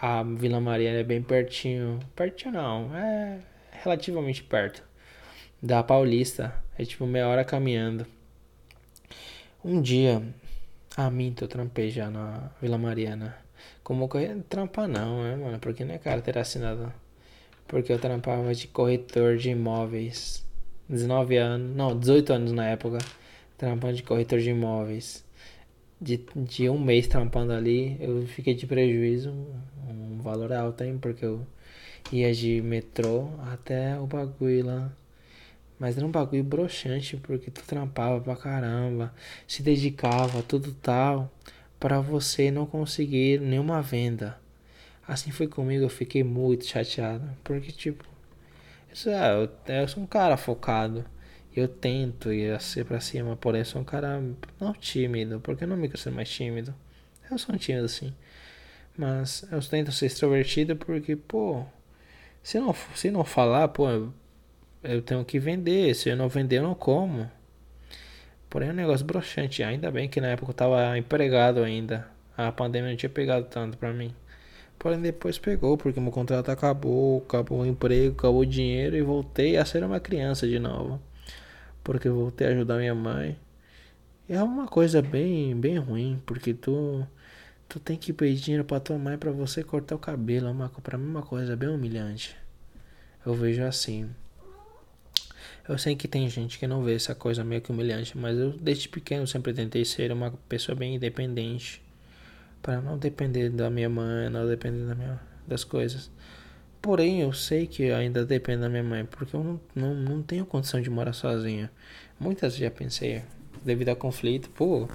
a 0.00 0.22
Vila 0.22 0.60
Maria 0.60 0.90
é 0.90 1.02
bem 1.02 1.22
pertinho. 1.22 1.98
Pertinho 2.14 2.52
não, 2.52 2.94
é 2.94 3.40
relativamente 3.72 4.42
perto 4.42 4.82
da 5.62 5.82
Paulista. 5.82 6.54
É 6.78 6.84
tipo 6.84 7.06
meia 7.06 7.28
hora 7.28 7.44
caminhando. 7.44 8.06
Um 9.64 9.80
dia, 9.80 10.22
a 10.96 11.10
mim 11.10 11.34
eu 11.40 11.48
trampei 11.48 11.90
já 11.90 12.10
na 12.10 12.50
Vila 12.60 12.78
Mariana. 12.78 13.36
Como 13.82 14.08
corretor, 14.08 14.42
trampar 14.48 14.86
não, 14.86 15.22
né, 15.22 15.36
mano? 15.36 15.58
Porque 15.58 15.84
não 15.84 15.94
é 15.94 15.98
cara 15.98 16.20
ter 16.20 16.38
assinado. 16.38 16.92
Porque 17.66 17.92
eu 17.92 17.98
trampava 17.98 18.54
de 18.54 18.68
corretor 18.68 19.36
de 19.36 19.50
imóveis. 19.50 20.46
19 20.88 21.36
anos, 21.36 21.76
não, 21.76 21.98
18 21.98 22.32
anos 22.32 22.52
na 22.52 22.66
época. 22.66 22.98
Trampando 23.56 23.94
de 23.94 24.02
corretor 24.02 24.38
de 24.38 24.50
imóveis. 24.50 25.24
De, 26.00 26.24
de 26.36 26.70
um 26.70 26.78
mês 26.78 27.08
trampando 27.08 27.52
ali, 27.52 27.96
eu 28.00 28.26
fiquei 28.26 28.54
de 28.54 28.66
prejuízo. 28.66 29.30
Um 29.88 30.18
valor 30.18 30.52
alto, 30.52 30.84
hein? 30.84 30.98
Porque 31.00 31.24
eu 31.24 31.44
ia 32.12 32.32
de 32.32 32.60
metrô 32.62 33.28
até 33.52 33.98
o 33.98 34.06
bagulho 34.06 34.66
lá. 34.66 34.92
Mas 35.78 35.96
era 35.96 36.06
um 36.06 36.10
bagulho 36.10 36.42
broxante, 36.42 37.16
porque 37.16 37.50
tu 37.50 37.62
trampava 37.64 38.20
pra 38.20 38.34
caramba, 38.36 39.14
se 39.46 39.62
dedicava, 39.62 40.42
tudo 40.42 40.72
tal, 40.72 41.32
para 41.78 42.00
você 42.00 42.50
não 42.50 42.66
conseguir 42.66 43.40
nenhuma 43.40 43.80
venda. 43.80 44.38
Assim 45.06 45.30
foi 45.30 45.46
comigo, 45.46 45.84
eu 45.84 45.88
fiquei 45.88 46.24
muito 46.24 46.66
chateado, 46.66 47.30
porque 47.44 47.72
tipo, 47.72 48.04
eu, 49.06 49.74
eu 49.74 49.88
sou 49.88 50.02
um 50.02 50.06
cara 50.06 50.36
focado, 50.36 51.04
eu 51.58 51.68
tento 51.68 52.32
ir 52.32 52.60
ser 52.60 52.84
pra 52.84 53.00
cima, 53.00 53.36
porém 53.36 53.60
eu 53.60 53.64
sou 53.64 53.80
um 53.82 53.84
cara 53.84 54.22
não 54.60 54.72
tímido, 54.72 55.40
porque 55.40 55.64
eu 55.64 55.68
não 55.68 55.76
me 55.76 55.90
ser 55.96 56.10
mais 56.10 56.28
tímido. 56.30 56.74
Eu 57.30 57.38
sou 57.38 57.54
um 57.54 57.58
tímido 57.58 57.86
assim, 57.86 58.14
mas 58.96 59.44
eu 59.50 59.60
tento 59.60 59.92
ser 59.92 60.06
extrovertido 60.06 60.76
porque, 60.76 61.14
pô, 61.16 61.64
se 62.42 62.58
não, 62.58 62.74
se 62.94 63.10
não 63.10 63.24
falar, 63.24 63.68
pô, 63.68 63.86
eu 64.82 65.02
tenho 65.02 65.24
que 65.24 65.38
vender. 65.38 65.94
Se 65.94 66.08
eu 66.08 66.16
não 66.16 66.28
vender, 66.28 66.58
eu 66.58 66.62
não 66.62 66.74
como. 66.74 67.30
Porém, 68.48 68.68
é 68.70 68.72
um 68.72 68.74
negócio 68.74 69.04
broxante. 69.04 69.62
Ainda 69.62 69.90
bem 69.90 70.08
que 70.08 70.20
na 70.20 70.28
época 70.28 70.50
eu 70.50 70.54
tava 70.54 70.96
empregado 70.98 71.62
ainda. 71.62 72.08
A 72.36 72.52
pandemia 72.52 72.90
não 72.90 72.96
tinha 72.96 73.10
pegado 73.10 73.46
tanto 73.46 73.76
pra 73.76 73.92
mim. 73.92 74.14
Porém, 74.78 75.00
depois 75.00 75.38
pegou, 75.38 75.76
porque 75.76 76.00
meu 76.00 76.12
contrato 76.12 76.50
acabou, 76.50 77.18
acabou 77.26 77.60
o 77.60 77.66
emprego, 77.66 78.14
acabou 78.16 78.40
o 78.42 78.46
dinheiro 78.46 78.96
e 78.96 79.02
voltei 79.02 79.56
a 79.56 79.64
ser 79.64 79.82
uma 79.84 80.00
criança 80.00 80.46
de 80.46 80.58
novo. 80.58 81.00
Porque 81.88 82.06
eu 82.06 82.14
voltei 82.14 82.46
a 82.46 82.50
ajudar 82.50 82.76
minha 82.76 82.94
mãe. 82.94 83.38
É 84.28 84.42
uma 84.42 84.68
coisa 84.68 85.00
bem, 85.00 85.58
bem 85.58 85.78
ruim, 85.78 86.22
porque 86.26 86.52
tu, 86.52 87.02
tu 87.66 87.80
tem 87.80 87.96
que 87.96 88.12
pedir 88.12 88.42
dinheiro 88.42 88.62
pra 88.62 88.78
tua 88.78 88.98
mãe 88.98 89.16
pra 89.16 89.30
você 89.30 89.64
cortar 89.64 89.94
o 89.94 89.98
cabelo. 89.98 90.48
É 90.48 90.50
uma, 90.50 90.68
pra 90.68 90.98
mim, 90.98 91.06
é 91.06 91.08
uma 91.08 91.22
coisa 91.22 91.56
bem 91.56 91.70
humilhante. 91.70 92.36
Eu 93.24 93.32
vejo 93.32 93.62
assim. 93.62 94.10
Eu 95.66 95.78
sei 95.78 95.96
que 95.96 96.06
tem 96.06 96.28
gente 96.28 96.58
que 96.58 96.66
não 96.66 96.84
vê 96.84 96.94
essa 96.94 97.14
coisa 97.14 97.42
meio 97.42 97.62
que 97.62 97.72
humilhante, 97.72 98.18
mas 98.18 98.36
eu 98.36 98.52
desde 98.52 98.86
pequeno 98.86 99.26
sempre 99.26 99.54
tentei 99.54 99.82
ser 99.86 100.12
uma 100.12 100.30
pessoa 100.46 100.76
bem 100.76 100.96
independente. 100.96 101.82
Para 102.60 102.82
não 102.82 102.98
depender 102.98 103.48
da 103.48 103.70
minha 103.70 103.88
mãe, 103.88 104.28
não 104.28 104.46
depender 104.46 104.84
da 104.84 104.94
minha, 104.94 105.18
das 105.46 105.64
coisas. 105.64 106.10
Porém, 106.80 107.20
eu 107.20 107.32
sei 107.32 107.66
que 107.66 107.90
ainda 107.90 108.24
dependo 108.24 108.62
da 108.62 108.68
minha 108.68 108.82
mãe, 108.84 109.04
porque 109.04 109.34
eu 109.34 109.42
não, 109.42 109.60
não, 109.74 109.94
não 109.94 110.22
tenho 110.22 110.46
condição 110.46 110.80
de 110.80 110.88
morar 110.88 111.12
sozinha. 111.12 111.70
Muitas 112.18 112.56
já 112.56 112.70
pensei, 112.70 113.22
devido 113.64 113.90
a 113.90 113.96
conflito, 113.96 114.48
pô, 114.50 114.88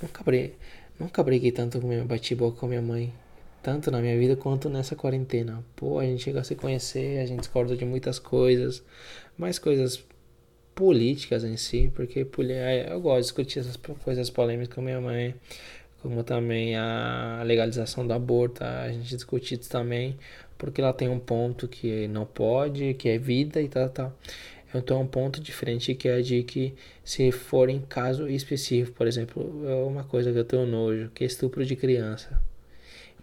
nunca 0.00 0.22
briguei, 0.22 0.56
nunca 0.98 1.22
briguei 1.22 1.52
tanto 1.52 1.80
com 1.80 1.88
minha, 1.88 2.04
bati 2.04 2.34
boca 2.34 2.58
com 2.58 2.66
minha 2.66 2.82
mãe. 2.82 3.12
Tanto 3.62 3.90
na 3.90 4.00
minha 4.00 4.18
vida 4.18 4.34
quanto 4.34 4.68
nessa 4.68 4.96
quarentena. 4.96 5.64
Pô, 5.76 6.00
a 6.00 6.04
gente 6.04 6.24
chega 6.24 6.40
a 6.40 6.44
se 6.44 6.56
conhecer, 6.56 7.20
a 7.20 7.26
gente 7.26 7.40
discorda 7.40 7.76
de 7.76 7.84
muitas 7.84 8.18
coisas, 8.18 8.82
mais 9.38 9.58
coisas 9.58 10.04
políticas 10.74 11.44
em 11.44 11.56
si, 11.56 11.90
porque 11.94 12.26
eu 12.88 13.00
gosto 13.00 13.16
de 13.18 13.22
discutir 13.22 13.58
essas 13.60 13.76
coisas 13.76 14.30
polêmicas 14.30 14.74
com 14.74 14.80
minha 14.80 15.00
mãe, 15.00 15.34
como 16.02 16.24
também 16.24 16.76
a 16.76 17.42
legalização 17.44 18.06
do 18.06 18.12
aborto, 18.12 18.64
a 18.64 18.90
gente 18.90 19.08
discute 19.08 19.54
isso 19.54 19.70
também, 19.70 20.18
porque 20.62 20.80
ela 20.80 20.92
tem 20.92 21.08
um 21.08 21.18
ponto 21.18 21.66
que 21.66 22.06
não 22.06 22.24
pode, 22.24 22.94
que 22.94 23.08
é 23.08 23.18
vida 23.18 23.60
e 23.60 23.68
tal, 23.68 23.88
tal. 23.88 24.16
Eu 24.72 24.80
tenho 24.80 25.00
um 25.00 25.06
ponto 25.06 25.40
diferente 25.40 25.92
que 25.92 26.06
é 26.06 26.20
de 26.22 26.44
que 26.44 26.72
se 27.04 27.32
for 27.32 27.68
em 27.68 27.80
caso 27.80 28.28
específico, 28.28 28.96
por 28.96 29.08
exemplo, 29.08 29.64
é 29.68 29.74
uma 29.74 30.04
coisa 30.04 30.32
que 30.32 30.38
eu 30.38 30.44
tenho 30.44 30.64
nojo, 30.64 31.10
que 31.12 31.24
é 31.24 31.26
estupro 31.26 31.64
de 31.66 31.74
criança. 31.74 32.40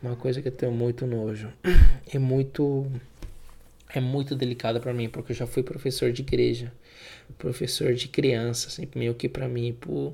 Uma 0.03 0.17
coisa 0.17 0.41
que 0.41 0.49
eu 0.49 0.51
tenho 0.51 0.73
muito 0.73 1.07
nojo. 1.07 1.49
É 2.13 2.19
muito 2.19 2.85
é 3.93 4.01
muito 4.01 4.35
delicado 4.35 4.79
para 4.81 4.93
mim, 4.93 5.07
porque 5.07 5.31
eu 5.31 5.35
já 5.35 5.47
fui 5.47 5.63
professor 5.63 6.11
de 6.11 6.21
igreja 6.23 6.73
professor 7.37 7.93
de 7.93 8.07
criança, 8.07 8.67
assim, 8.67 8.87
meio 8.95 9.13
que 9.13 9.29
para 9.29 9.47
mim, 9.47 9.75
pô, 9.79 10.13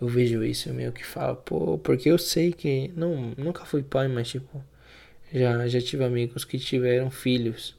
eu 0.00 0.08
vejo 0.08 0.42
isso, 0.44 0.68
eu 0.68 0.74
meio 0.74 0.92
que 0.92 1.04
falo, 1.04 1.36
pô, 1.36 1.78
porque 1.78 2.10
eu 2.10 2.18
sei 2.18 2.52
que, 2.52 2.90
não, 2.96 3.32
nunca 3.36 3.64
fui 3.64 3.82
pai, 3.82 4.08
mas 4.08 4.28
tipo, 4.28 4.62
já, 5.34 5.66
já 5.66 5.80
tive 5.80 6.04
amigos 6.04 6.44
que 6.44 6.58
tiveram 6.58 7.10
filhos. 7.10 7.76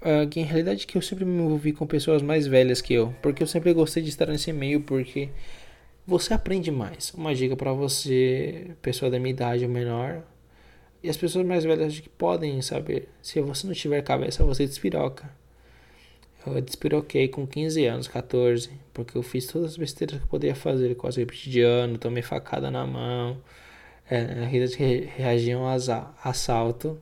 Uh, 0.00 0.28
que 0.30 0.38
em 0.38 0.44
realidade 0.44 0.86
que 0.86 0.96
eu 0.96 1.02
sempre 1.02 1.24
me 1.24 1.42
envolvi 1.42 1.72
com 1.72 1.84
pessoas 1.84 2.22
mais 2.22 2.46
velhas 2.46 2.80
que 2.80 2.94
eu, 2.94 3.12
porque 3.20 3.42
eu 3.42 3.46
sempre 3.48 3.72
gostei 3.72 4.00
de 4.00 4.08
estar 4.08 4.26
nesse 4.26 4.52
meio, 4.52 4.80
porque 4.80 5.28
você 6.06 6.32
aprende 6.32 6.70
mais. 6.70 7.12
Uma 7.12 7.34
dica 7.34 7.56
para 7.56 7.72
você, 7.72 8.70
pessoa 8.80 9.10
da 9.10 9.18
minha 9.18 9.32
idade 9.32 9.64
ou 9.64 9.70
menor, 9.70 10.22
e 11.02 11.10
as 11.10 11.16
pessoas 11.16 11.44
mais 11.44 11.64
velhas 11.64 11.98
que 11.98 12.08
podem 12.08 12.62
saber, 12.62 13.08
se 13.20 13.40
você 13.40 13.66
não 13.66 13.74
tiver 13.74 14.00
cabeça, 14.02 14.44
você 14.44 14.64
despiroca. 14.64 15.28
Eu 16.46 16.60
despiroquei 16.62 17.28
com 17.28 17.46
15 17.46 17.84
anos, 17.84 18.08
14, 18.08 18.70
porque 18.94 19.18
eu 19.18 19.22
fiz 19.22 19.46
todas 19.46 19.72
as 19.72 19.76
besteiras 19.76 20.18
que 20.18 20.24
eu 20.24 20.28
podia 20.28 20.54
fazer, 20.54 20.94
quase 20.94 21.26
ano, 21.60 21.98
tomei 21.98 22.22
facada 22.22 22.70
na 22.70 22.86
mão, 22.86 23.36
é, 24.10 24.48
reagiam 25.16 25.66
a 25.66 25.74
assalto 26.22 26.98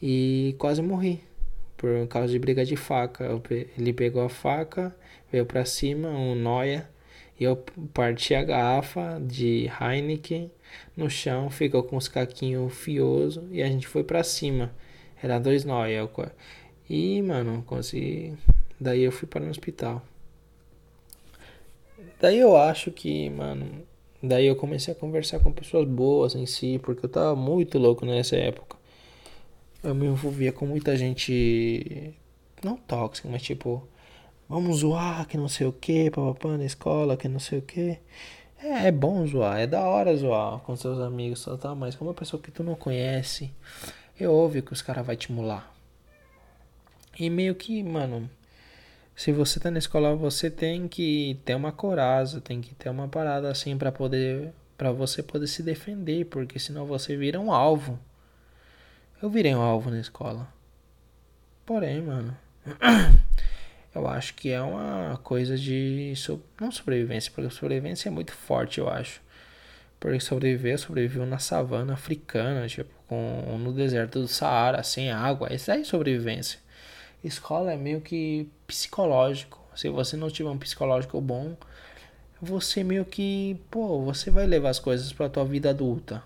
e 0.00 0.54
quase 0.58 0.82
morri 0.82 1.20
por 1.76 2.06
causa 2.08 2.32
de 2.32 2.38
briga 2.38 2.64
de 2.64 2.76
faca. 2.76 3.26
Ele 3.78 3.92
pegou 3.92 4.22
a 4.22 4.28
faca, 4.28 4.94
veio 5.30 5.46
para 5.46 5.64
cima, 5.64 6.08
um 6.08 6.34
noia, 6.34 6.88
e 7.38 7.44
eu 7.44 7.56
parti 7.94 8.34
a 8.34 8.42
garrafa 8.42 9.20
de 9.20 9.70
Heineken 9.80 10.50
no 10.96 11.08
chão, 11.08 11.50
ficou 11.50 11.82
com 11.82 11.96
os 11.96 12.08
caquinhos 12.08 12.74
fioso 12.74 13.48
e 13.50 13.62
a 13.62 13.66
gente 13.66 13.86
foi 13.88 14.04
para 14.04 14.22
cima. 14.22 14.70
Era 15.22 15.38
dois 15.38 15.64
noia. 15.64 16.08
E, 16.88 17.22
mano, 17.22 17.62
consegui 17.66 18.36
Daí 18.80 19.02
eu 19.02 19.12
fui 19.12 19.28
para 19.28 19.44
o 19.44 19.50
hospital. 19.50 20.02
Daí 22.18 22.38
eu 22.38 22.56
acho 22.56 22.90
que, 22.90 23.28
mano, 23.28 23.82
daí 24.22 24.46
eu 24.46 24.56
comecei 24.56 24.92
a 24.92 24.96
conversar 24.96 25.40
com 25.40 25.52
pessoas 25.52 25.86
boas 25.88 26.34
em 26.34 26.46
si, 26.46 26.80
porque 26.82 27.06
eu 27.06 27.10
tava 27.10 27.34
muito 27.36 27.78
louco 27.78 28.04
nessa 28.04 28.36
época. 28.36 28.76
Eu 29.82 29.94
me 29.94 30.06
envolvia 30.06 30.52
com 30.52 30.66
muita 30.66 30.96
gente 30.96 32.14
não 32.62 32.76
tóxica, 32.76 33.28
mas 33.28 33.42
tipo, 33.42 33.86
vamos 34.48 34.78
zoar, 34.78 35.26
que 35.26 35.36
não 35.36 35.48
sei 35.48 35.66
o 35.66 35.72
que, 35.72 36.10
papapá 36.10 36.56
na 36.56 36.64
escola, 36.64 37.16
que 37.16 37.28
não 37.28 37.40
sei 37.40 37.58
o 37.60 37.62
que. 37.62 37.98
É, 38.62 38.88
é 38.88 38.92
bom 38.92 39.26
zoar, 39.26 39.58
é 39.60 39.66
da 39.66 39.82
hora 39.82 40.14
zoar 40.16 40.58
com 40.60 40.76
seus 40.76 40.98
amigos, 41.00 41.40
só 41.40 41.56
tá, 41.56 41.74
mas 41.74 41.94
com 41.96 42.04
uma 42.04 42.14
pessoa 42.14 42.42
que 42.42 42.50
tu 42.50 42.62
não 42.62 42.74
conhece, 42.74 43.50
é 44.18 44.28
óbvio 44.28 44.62
que 44.62 44.72
os 44.72 44.82
caras 44.82 45.06
vai 45.06 45.16
te 45.16 45.32
mular. 45.32 45.74
E 47.18 47.30
meio 47.30 47.54
que, 47.54 47.82
mano, 47.82 48.30
se 49.20 49.32
você 49.32 49.60
tá 49.60 49.70
na 49.70 49.78
escola, 49.78 50.16
você 50.16 50.50
tem 50.50 50.88
que 50.88 51.38
ter 51.44 51.54
uma 51.54 51.70
coraza, 51.70 52.40
tem 52.40 52.62
que 52.62 52.74
ter 52.74 52.88
uma 52.88 53.06
parada 53.06 53.50
assim 53.50 53.76
para 53.76 53.92
poder 53.92 54.50
para 54.78 54.92
você 54.92 55.22
poder 55.22 55.46
se 55.46 55.62
defender, 55.62 56.24
porque 56.24 56.58
senão 56.58 56.86
você 56.86 57.18
vira 57.18 57.38
um 57.38 57.52
alvo. 57.52 58.00
Eu 59.20 59.28
virei 59.28 59.54
um 59.54 59.60
alvo 59.60 59.90
na 59.90 60.00
escola. 60.00 60.48
Porém, 61.66 62.00
mano, 62.00 62.34
eu 63.94 64.08
acho 64.08 64.32
que 64.32 64.48
é 64.48 64.62
uma 64.62 65.18
coisa 65.22 65.54
de 65.54 66.14
não 66.58 66.72
sobrevivência, 66.72 67.30
porque 67.30 67.50
sobrevivência 67.50 68.08
é 68.08 68.10
muito 68.10 68.32
forte, 68.32 68.80
eu 68.80 68.88
acho. 68.88 69.20
Porque 70.00 70.18
sobreviver, 70.18 70.78
sobreviveu 70.78 71.26
na 71.26 71.38
savana 71.38 71.92
africana, 71.92 72.66
tipo, 72.66 72.90
com, 73.06 73.58
no 73.58 73.70
deserto 73.74 74.18
do 74.18 74.28
Saara, 74.28 74.82
sem 74.82 75.12
água. 75.12 75.52
Isso 75.52 75.70
aí 75.70 75.82
é 75.82 75.84
sobrevivência. 75.84 76.58
Escola 77.22 77.72
é 77.72 77.76
meio 77.76 78.00
que 78.00 78.48
psicológico. 78.66 79.60
Se 79.76 79.88
você 79.88 80.16
não 80.16 80.30
tiver 80.30 80.50
um 80.50 80.58
psicológico 80.58 81.20
bom, 81.20 81.56
você 82.40 82.82
meio 82.82 83.04
que, 83.04 83.60
pô, 83.70 84.00
você 84.02 84.30
vai 84.30 84.46
levar 84.46 84.70
as 84.70 84.78
coisas 84.78 85.12
para 85.12 85.28
tua 85.28 85.44
vida 85.44 85.70
adulta. 85.70 86.22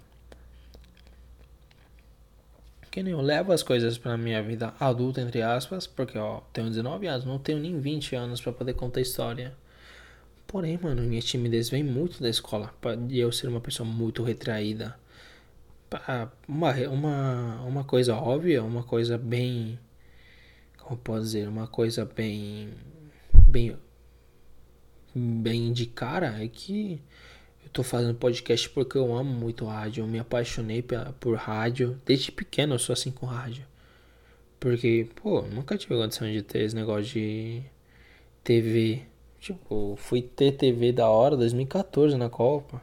Que 2.91 3.03
nem 3.03 3.13
eu 3.13 3.21
levo 3.21 3.53
as 3.53 3.63
coisas 3.63 3.99
para 3.99 4.17
minha 4.17 4.41
vida 4.41 4.73
adulta 4.79 5.21
entre 5.21 5.43
aspas, 5.43 5.85
porque 5.85 6.17
ó, 6.17 6.41
tenho 6.53 6.69
19 6.69 7.09
anos, 7.09 7.25
não 7.25 7.41
tenho 7.41 7.59
nem 7.59 7.81
20 7.81 8.15
anos 8.15 8.41
para 8.41 8.53
poder 8.53 8.75
contar 8.75 9.01
história. 9.01 9.53
Porém, 10.47 10.79
mano, 10.81 11.03
minha 11.03 11.21
timidez 11.21 11.69
vem 11.69 11.83
muito 11.83 12.23
da 12.23 12.29
escola, 12.29 12.73
de 13.09 13.19
eu 13.19 13.33
ser 13.33 13.49
uma 13.49 13.61
pessoa 13.61 13.89
muito 13.89 14.23
retraída. 14.23 14.97
Uma, 16.47 16.75
uma, 16.89 17.63
uma 17.63 17.85
coisa 17.85 18.15
óbvia, 18.15 18.63
uma 18.63 18.85
coisa 18.85 19.19
bem 19.19 19.79
como 20.85 20.99
posso 20.99 21.23
dizer, 21.23 21.49
uma 21.49 21.67
coisa 21.67 22.05
bem, 22.05 22.69
bem, 23.49 23.77
bem 25.15 25.73
de 25.73 25.87
cara 25.87 26.43
é 26.43 26.47
que 26.47 27.01
eu 27.65 27.71
tô 27.71 27.83
fazendo 27.83 28.15
podcast 28.15 28.69
porque 28.69 28.99
eu 28.99 29.15
amo 29.17 29.33
muito 29.33 29.65
rádio. 29.65 30.03
Eu 30.03 30.07
me 30.07 30.19
apaixonei 30.19 30.85
por 31.19 31.37
rádio. 31.37 32.01
Desde 32.05 32.31
pequeno 32.31 32.75
eu 32.75 32.79
sou 32.79 32.93
assim 32.93 33.11
com 33.11 33.25
rádio. 33.25 33.65
Porque, 34.61 35.09
pô, 35.17 35.43
nunca 35.43 35.77
tive 35.77 35.95
condição 35.95 36.31
de 36.31 36.43
ter 36.43 36.61
esse 36.61 36.77
negócio 36.77 37.05
de 37.05 37.63
TV. 38.43 39.03
Tipo, 39.41 39.97
fui 39.97 40.21
ter 40.21 40.53
TV 40.53 40.93
da 40.93 41.09
hora 41.09 41.37
2014 41.37 42.17
na 42.17 42.29
Copa. 42.29 42.83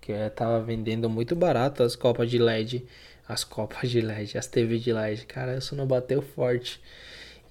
Que 0.00 0.12
é, 0.12 0.28
tava 0.28 0.60
vendendo 0.60 1.08
muito 1.08 1.36
barato 1.36 1.84
as 1.84 1.94
copas 1.94 2.28
de 2.28 2.38
LED. 2.38 2.84
As 3.28 3.44
copas 3.44 3.88
de 3.90 4.00
LED, 4.00 4.36
as 4.36 4.46
TV 4.48 4.78
de 4.78 4.92
LED. 4.92 5.26
Cara, 5.26 5.56
isso 5.56 5.76
não 5.76 5.86
bateu 5.86 6.20
forte. 6.22 6.80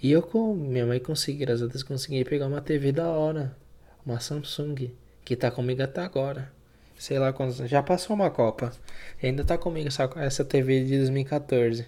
E 0.06 0.12
eu 0.12 0.22
com 0.22 0.54
minha 0.54 0.86
mãe 0.86 1.00
consegui, 1.00 1.40
graças 1.40 1.64
a 1.64 1.66
Deus, 1.66 1.82
consegui 1.82 2.24
pegar 2.24 2.46
uma 2.46 2.62
TV 2.62 2.92
da 2.92 3.08
hora. 3.10 3.58
Uma 4.06 4.20
Samsung. 4.20 4.92
Que 5.24 5.36
tá 5.36 5.50
comigo 5.50 5.82
até 5.82 6.02
agora. 6.02 6.52
Sei 6.96 7.18
lá 7.18 7.34
quantos. 7.34 7.58
Já 7.68 7.82
passou 7.82 8.16
uma 8.16 8.30
Copa. 8.30 8.72
Ainda 9.24 9.44
tá 9.44 9.58
comigo 9.58 9.88
essa, 9.88 10.08
essa 10.18 10.46
TV 10.46 10.84
de 10.86 11.00
2014. 11.00 11.88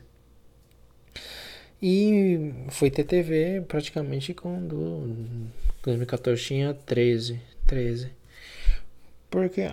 E 1.79 2.55
fui 2.71 2.89
ter 2.89 3.03
TV 3.03 3.63
praticamente 3.67 4.33
quando 4.33 5.15
2014 5.83 6.41
tinha 6.41 6.73
13. 6.73 7.39
13. 7.67 8.09
Porque 9.29 9.69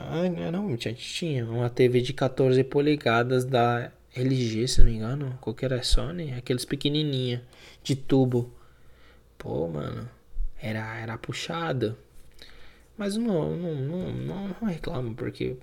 não, 0.52 0.66
a 0.66 0.70
gente 0.70 0.96
tinha 0.96 1.46
uma 1.46 1.70
TV 1.70 2.02
de 2.02 2.12
14 2.12 2.62
polegadas 2.62 3.46
da 3.46 3.90
LG, 4.14 4.68
se 4.68 4.78
não 4.80 4.86
me 4.86 4.96
engano. 4.96 5.38
Qualquer 5.40 5.84
Sony, 5.84 6.32
aqueles 6.34 6.64
pequenininha 6.64 7.42
de 7.82 7.96
tubo. 7.96 8.52
Pô, 9.38 9.68
mano, 9.68 10.08
era 10.60 10.98
era 10.98 11.18
puxado. 11.18 11.96
Mas 12.96 13.16
não, 13.16 13.56
não, 13.56 13.74
não, 13.74 14.48
não 14.48 14.68
reclamo, 14.68 15.14
porque 15.14 15.56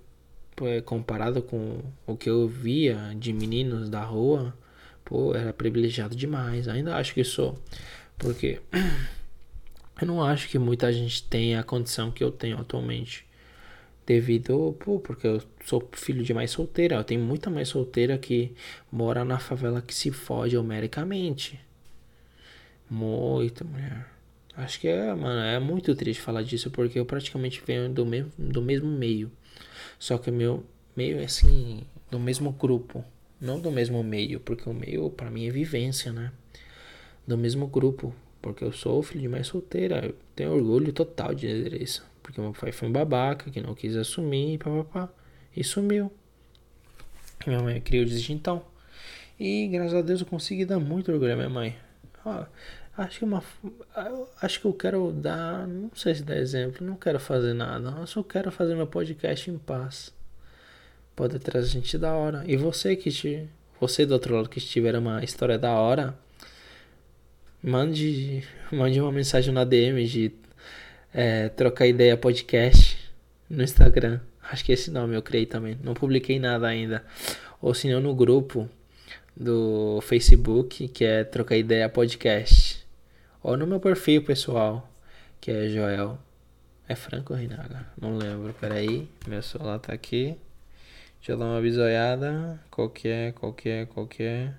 comparado 0.86 1.42
com 1.42 1.82
o 2.06 2.16
que 2.16 2.30
eu 2.30 2.48
via 2.48 3.16
de 3.18 3.34
meninos 3.34 3.90
da 3.90 4.04
rua, 4.04 4.56
pô, 5.04 5.34
era 5.34 5.54
privilegiado 5.54 6.16
demais. 6.16 6.68
Ainda 6.68 6.96
acho 6.98 7.14
que 7.14 7.24
sou. 7.24 7.58
Porque 8.18 8.62
eu 10.02 10.08
não 10.08 10.24
acho 10.24 10.50
que 10.50 10.60
muita 10.60 10.92
gente 10.94 11.24
tenha 11.24 11.60
a 11.62 11.64
condição 11.64 12.12
que 12.12 12.24
eu 12.24 12.32
tenho 12.32 12.60
atualmente. 12.60 13.26
Devido, 14.12 14.76
pô, 14.78 15.00
porque 15.00 15.26
eu 15.26 15.42
sou 15.66 15.88
filho 15.94 16.22
de 16.22 16.34
mãe 16.34 16.46
solteira. 16.46 16.98
Eu 16.98 17.04
tenho 17.06 17.22
muita 17.22 17.50
mãe 17.50 17.64
solteira 17.64 18.18
que 18.18 18.54
mora 18.92 19.24
na 19.24 19.40
favela 19.40 19.82
que 19.82 19.96
se 19.96 20.12
fode 20.12 20.58
homericamente. 20.58 21.58
Muita 22.90 23.64
mulher. 23.64 24.06
Acho 24.58 24.82
que 24.82 24.90
é, 24.90 25.16
mano, 25.16 25.40
é 25.40 25.58
muito 25.60 25.96
triste 25.96 26.22
falar 26.22 26.44
disso 26.44 26.70
porque 26.70 27.00
eu 27.00 27.06
praticamente 27.06 27.64
venho 27.66 27.88
do 27.88 28.06
mesmo, 28.06 28.30
do 28.38 28.62
mesmo 28.62 28.90
meio. 28.90 29.32
Só 29.98 30.18
que 30.18 30.30
meu 30.30 30.66
meio 30.94 31.18
é 31.18 31.24
assim, 31.24 31.86
do 32.10 32.20
mesmo 32.20 32.52
grupo, 32.52 33.06
não 33.40 33.62
do 33.62 33.72
mesmo 33.72 34.04
meio, 34.04 34.42
porque 34.42 34.70
o 34.70 34.74
meio 34.74 35.10
para 35.10 35.32
mim 35.32 35.48
é 35.48 35.52
vivência, 35.52 36.12
né? 36.12 36.34
Do 37.26 37.38
mesmo 37.38 37.66
grupo, 37.66 38.14
porque 38.42 38.62
eu 38.62 38.74
sou 38.74 39.02
filho 39.02 39.22
de 39.22 39.30
mãe 39.30 39.44
solteira, 39.46 40.06
eu 40.06 40.16
tenho 40.36 40.52
orgulho 40.52 40.92
total 40.92 41.34
de 41.34 41.48
dizer 41.48 41.82
isso, 41.82 42.06
porque 42.22 42.40
meu 42.40 42.54
pai 42.54 42.72
foi 42.72 42.88
um 42.88 42.92
babaca 42.92 43.50
que 43.50 43.62
não 43.62 43.74
quis 43.74 43.96
assumir, 43.96 44.58
papapá, 44.58 45.10
e 45.56 45.64
sumiu. 45.64 46.12
Minha 47.46 47.62
mãe 47.62 47.82
criou 47.82 48.06
desde 48.06 48.34
então. 48.34 48.64
E 49.40 49.68
graças 49.68 49.96
a 49.96 50.02
Deus 50.02 50.22
eu 50.22 50.28
consegui 50.28 50.66
dar 50.66 50.80
muito 50.80 51.12
orgulho 51.12 51.34
à 51.34 51.36
minha 51.36 51.50
mãe. 51.50 51.78
Ah, 52.24 52.48
Acho 52.98 53.20
que 53.20 53.26
uma. 53.26 53.44
Acho 54.42 54.60
que 54.60 54.66
eu 54.66 54.74
quero 54.74 55.12
dar. 55.12 55.66
Não 55.68 55.90
sei 55.96 56.16
se 56.16 56.24
dar 56.24 56.38
exemplo, 56.38 56.86
não 56.86 56.96
quero 56.96 57.20
fazer 57.20 57.54
nada. 57.54 57.96
Eu 58.00 58.08
só 58.08 58.22
quero 58.22 58.52
fazer 58.52 58.76
meu 58.76 58.88
podcast 58.88 59.50
em 59.50 59.58
paz. 59.58 60.14
Pode 61.16 61.40
trazer 61.40 61.70
gente 61.70 61.98
da 61.98 62.14
hora. 62.14 62.44
E 62.46 62.58
você 62.58 62.96
que 62.96 63.10
te. 63.10 63.48
Você 63.80 64.06
do 64.06 64.14
outro 64.14 64.36
lado 64.36 64.50
que 64.50 64.60
tiver 64.60 64.96
uma 64.96 65.24
história 65.24 65.58
da 65.58 65.72
hora. 65.72 66.18
Mande, 67.64 68.44
mande 68.72 69.00
uma 69.00 69.12
mensagem 69.12 69.54
na 69.54 69.64
DM 69.64 70.06
de 70.06 70.32
é, 71.14 71.50
trocar 71.50 71.88
ideia 71.88 72.16
podcast 72.16 72.98
no 73.50 73.64
Instagram. 73.64 74.20
Acho 74.52 74.66
que 74.66 74.72
esse 74.72 74.90
nome 74.90 75.16
eu 75.16 75.22
criei 75.22 75.46
também. 75.46 75.78
Não 75.84 75.94
publiquei 75.94 76.40
nada 76.40 76.68
ainda. 76.68 77.04
Ou 77.62 77.74
se 77.74 77.90
não 77.90 78.00
no 78.00 78.16
grupo 78.16 78.70
do 79.36 80.02
Facebook, 80.02 80.88
que 80.88 81.06
é 81.06 81.24
Trocar 81.24 81.58
Ideia 81.58 81.88
Podcast. 81.88 82.86
Ou 83.44 83.56
no 83.56 83.68
meu 83.68 83.80
perfil 83.80 84.24
pessoal, 84.24 84.90
que 85.40 85.52
é 85.52 85.70
Joel. 85.70 86.18
É 86.88 86.96
Franco 86.96 87.34
Rinaga? 87.34 87.88
Não 88.00 88.18
lembro. 88.18 88.54
Peraí. 88.60 89.08
Meu 89.28 89.42
celular 89.42 89.80
tá 89.80 89.94
aqui. 89.94 90.36
Deixa 91.20 91.34
eu 91.34 91.38
dar 91.38 91.46
uma 91.46 91.62
bisoiada. 91.62 92.60
Qual 92.70 92.90
que 92.90 93.08
é? 93.08 93.32
Qual 93.32 93.54
que 93.54 93.70
é? 93.70 93.86
Qual 93.86 94.08
que 94.08 94.24
é? 94.24 94.54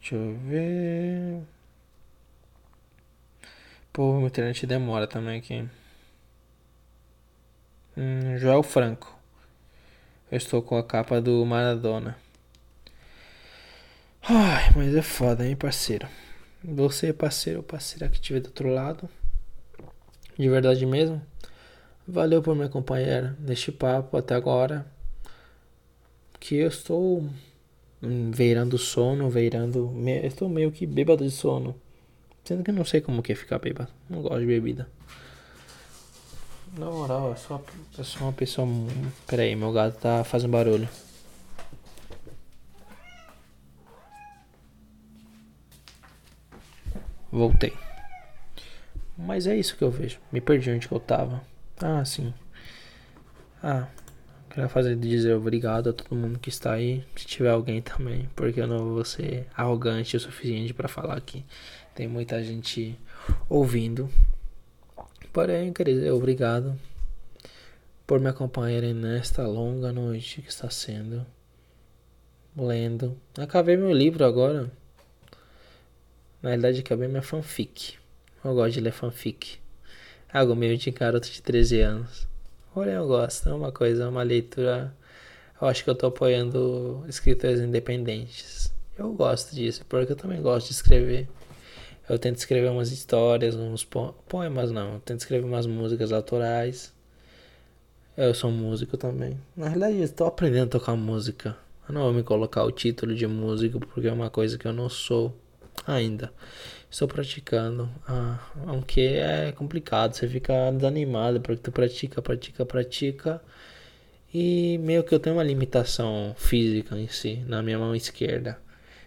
Deixa 0.00 0.14
eu 0.14 0.38
ver. 0.46 1.57
Pô, 3.98 4.14
minha 4.14 4.28
internet 4.28 4.64
demora 4.64 5.08
também 5.08 5.40
aqui. 5.40 5.68
Hum, 7.96 8.38
Joel 8.38 8.62
Franco. 8.62 9.12
Eu 10.30 10.38
estou 10.38 10.62
com 10.62 10.76
a 10.76 10.84
capa 10.84 11.20
do 11.20 11.44
Maradona. 11.44 12.16
Ai, 14.22 14.70
mas 14.76 14.94
é 14.94 15.02
foda, 15.02 15.44
hein, 15.44 15.56
parceiro. 15.56 16.08
Você, 16.62 17.12
parceiro 17.12 17.58
ou 17.58 17.64
parceira 17.64 18.08
que 18.08 18.14
estiver 18.14 18.38
do 18.38 18.46
outro 18.46 18.72
lado, 18.72 19.08
de 20.38 20.48
verdade 20.48 20.86
mesmo, 20.86 21.20
valeu 22.06 22.40
por 22.40 22.54
me 22.54 22.62
acompanhar 22.62 23.34
neste 23.40 23.72
papo 23.72 24.16
até 24.16 24.36
agora. 24.36 24.86
Que 26.38 26.54
eu 26.54 26.68
estou 26.68 27.28
veirando 28.00 28.78
sono, 28.78 29.28
veirando. 29.28 29.92
estou 30.22 30.48
meio 30.48 30.70
que 30.70 30.86
bêbado 30.86 31.24
de 31.24 31.32
sono. 31.32 31.74
Sendo 32.48 32.64
que 32.64 32.70
eu 32.70 32.74
não 32.74 32.82
sei 32.86 33.02
como 33.02 33.22
que 33.22 33.30
é 33.30 33.34
ficar 33.34 33.58
bêbado. 33.58 33.90
Não 34.08 34.22
gosto 34.22 34.40
de 34.40 34.46
bebida. 34.46 34.88
Na 36.78 36.86
moral, 36.86 37.28
eu 37.28 37.36
sou, 37.36 37.62
eu 37.98 38.02
sou 38.02 38.22
uma 38.22 38.32
pessoa. 38.32 38.66
Pera 39.26 39.42
aí, 39.42 39.54
meu 39.54 39.70
gato 39.70 39.98
tá 40.00 40.24
fazendo 40.24 40.52
barulho. 40.52 40.88
Voltei. 47.30 47.74
Mas 49.14 49.46
é 49.46 49.54
isso 49.54 49.76
que 49.76 49.84
eu 49.84 49.90
vejo. 49.90 50.18
Me 50.32 50.40
perdi 50.40 50.70
onde 50.70 50.88
que 50.88 50.94
eu 50.94 51.00
tava. 51.00 51.42
Ah, 51.82 52.02
sim. 52.02 52.32
Ah, 53.62 53.88
quero 54.48 54.70
fazer 54.70 54.96
dizer 54.96 55.34
obrigado 55.34 55.90
a 55.90 55.92
todo 55.92 56.16
mundo 56.16 56.38
que 56.38 56.48
está 56.48 56.72
aí. 56.72 57.04
Se 57.14 57.26
tiver 57.26 57.50
alguém 57.50 57.82
também, 57.82 58.26
porque 58.34 58.58
eu 58.58 58.66
não 58.66 58.94
vou 58.94 59.04
ser 59.04 59.46
arrogante 59.54 60.16
o 60.16 60.20
suficiente 60.20 60.72
para 60.72 60.88
falar 60.88 61.18
aqui. 61.18 61.44
Tem 61.98 62.06
muita 62.06 62.40
gente 62.44 62.96
ouvindo. 63.48 64.08
Porém, 65.32 65.72
quer 65.72 65.82
dizer, 65.82 66.12
obrigado 66.12 66.78
por 68.06 68.20
me 68.20 68.28
acompanharem 68.28 68.94
nesta 68.94 69.44
longa 69.44 69.92
noite 69.92 70.40
que 70.40 70.48
está 70.48 70.70
sendo 70.70 71.26
lendo. 72.56 73.18
Acabei 73.36 73.76
meu 73.76 73.90
livro 73.90 74.24
agora. 74.24 74.70
Na 76.40 76.50
realidade, 76.50 76.78
acabei 76.78 77.08
minha 77.08 77.20
fanfic. 77.20 77.96
Eu 78.44 78.54
gosto 78.54 78.74
de 78.74 78.80
ler 78.80 78.92
fanfic. 78.92 79.58
Algo 80.32 80.54
meio 80.54 80.78
de 80.78 80.92
garoto 80.92 81.28
de 81.28 81.42
13 81.42 81.80
anos. 81.80 82.28
Porém, 82.72 82.94
eu 82.94 83.08
gosto. 83.08 83.48
É 83.48 83.52
uma 83.52 83.72
coisa, 83.72 84.08
uma 84.08 84.22
leitura. 84.22 84.94
Eu 85.60 85.66
acho 85.66 85.82
que 85.82 85.90
eu 85.90 85.96
tô 85.96 86.06
apoiando 86.06 87.04
escritores 87.08 87.58
independentes. 87.58 88.72
Eu 88.96 89.12
gosto 89.14 89.52
disso, 89.52 89.84
porque 89.88 90.12
eu 90.12 90.16
também 90.16 90.40
gosto 90.40 90.68
de 90.68 90.74
escrever. 90.74 91.28
Eu 92.08 92.18
tento 92.18 92.36
escrever 92.36 92.70
umas 92.70 92.90
histórias, 92.90 93.54
uns 93.54 93.84
po 93.84 94.14
poemas, 94.28 94.70
não. 94.70 94.94
Eu 94.94 95.00
tento 95.00 95.20
escrever 95.20 95.44
umas 95.44 95.66
músicas 95.66 96.12
autorais. 96.12 96.92
Eu 98.16 98.34
sou 98.34 98.50
músico 98.50 98.96
também. 98.96 99.38
Na 99.56 99.68
realidade, 99.68 100.02
estou 100.02 100.26
aprendendo 100.26 100.64
a 100.64 100.78
tocar 100.78 100.96
música. 100.96 101.56
Eu 101.88 101.94
não 101.94 102.02
vou 102.02 102.12
me 102.12 102.22
colocar 102.22 102.64
o 102.64 102.72
título 102.72 103.14
de 103.14 103.26
músico, 103.26 103.78
porque 103.80 104.08
é 104.08 104.12
uma 104.12 104.30
coisa 104.30 104.58
que 104.58 104.66
eu 104.66 104.72
não 104.72 104.88
sou 104.88 105.34
ainda. 105.86 106.32
Estou 106.90 107.06
praticando, 107.06 107.88
ah, 108.06 108.38
aunque 108.66 109.00
é 109.00 109.52
complicado, 109.52 110.14
você 110.14 110.26
fica 110.26 110.70
desanimado 110.72 111.40
porque 111.40 111.62
tu 111.62 111.70
pratica, 111.70 112.22
pratica, 112.22 112.64
pratica 112.64 113.42
e 114.32 114.78
meio 114.78 115.04
que 115.04 115.14
eu 115.14 115.20
tenho 115.20 115.36
uma 115.36 115.42
limitação 115.42 116.34
física 116.36 116.98
em 116.98 117.08
si, 117.08 117.44
na 117.46 117.62
minha 117.62 117.78
mão 117.78 117.94
esquerda, 117.94 118.58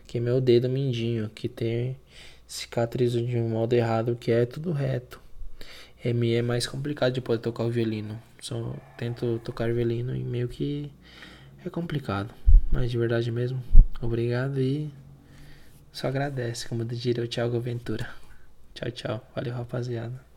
que 0.08 0.18
é 0.18 0.22
meu 0.22 0.40
dedo 0.40 0.70
mindinho, 0.70 1.30
que 1.34 1.50
tem 1.50 1.98
cicatriz 2.52 3.14
de 3.14 3.38
um 3.38 3.50
modo 3.50 3.74
errado, 3.74 4.16
que 4.16 4.30
é 4.30 4.46
tudo 4.46 4.74
reto. 4.74 5.22
Me 6.04 6.34
é 6.34 6.42
mais 6.42 6.68
complicado 6.68 7.14
de 7.14 7.22
poder 7.22 7.40
tocar 7.40 7.64
o 7.64 7.70
violino. 7.70 8.22
Só 8.42 8.76
tento 8.98 9.40
tocar 9.40 9.72
violino 9.72 10.16
e 10.16 10.24
meio 10.24 10.50
que 10.50 10.92
é 11.66 11.70
complicado. 11.70 12.34
Mas 12.70 12.92
de 12.92 12.98
verdade 12.98 13.32
mesmo, 13.32 13.64
obrigado 14.02 14.60
e 14.60 14.92
só 15.94 16.08
agradece, 16.08 16.68
como 16.68 16.84
diria 16.84 17.24
o 17.24 17.28
Thiago 17.28 17.60
Ventura. 17.60 18.10
Tchau, 18.74 18.92
tchau. 18.92 19.32
Valeu, 19.36 19.54
rapaziada. 19.54 20.31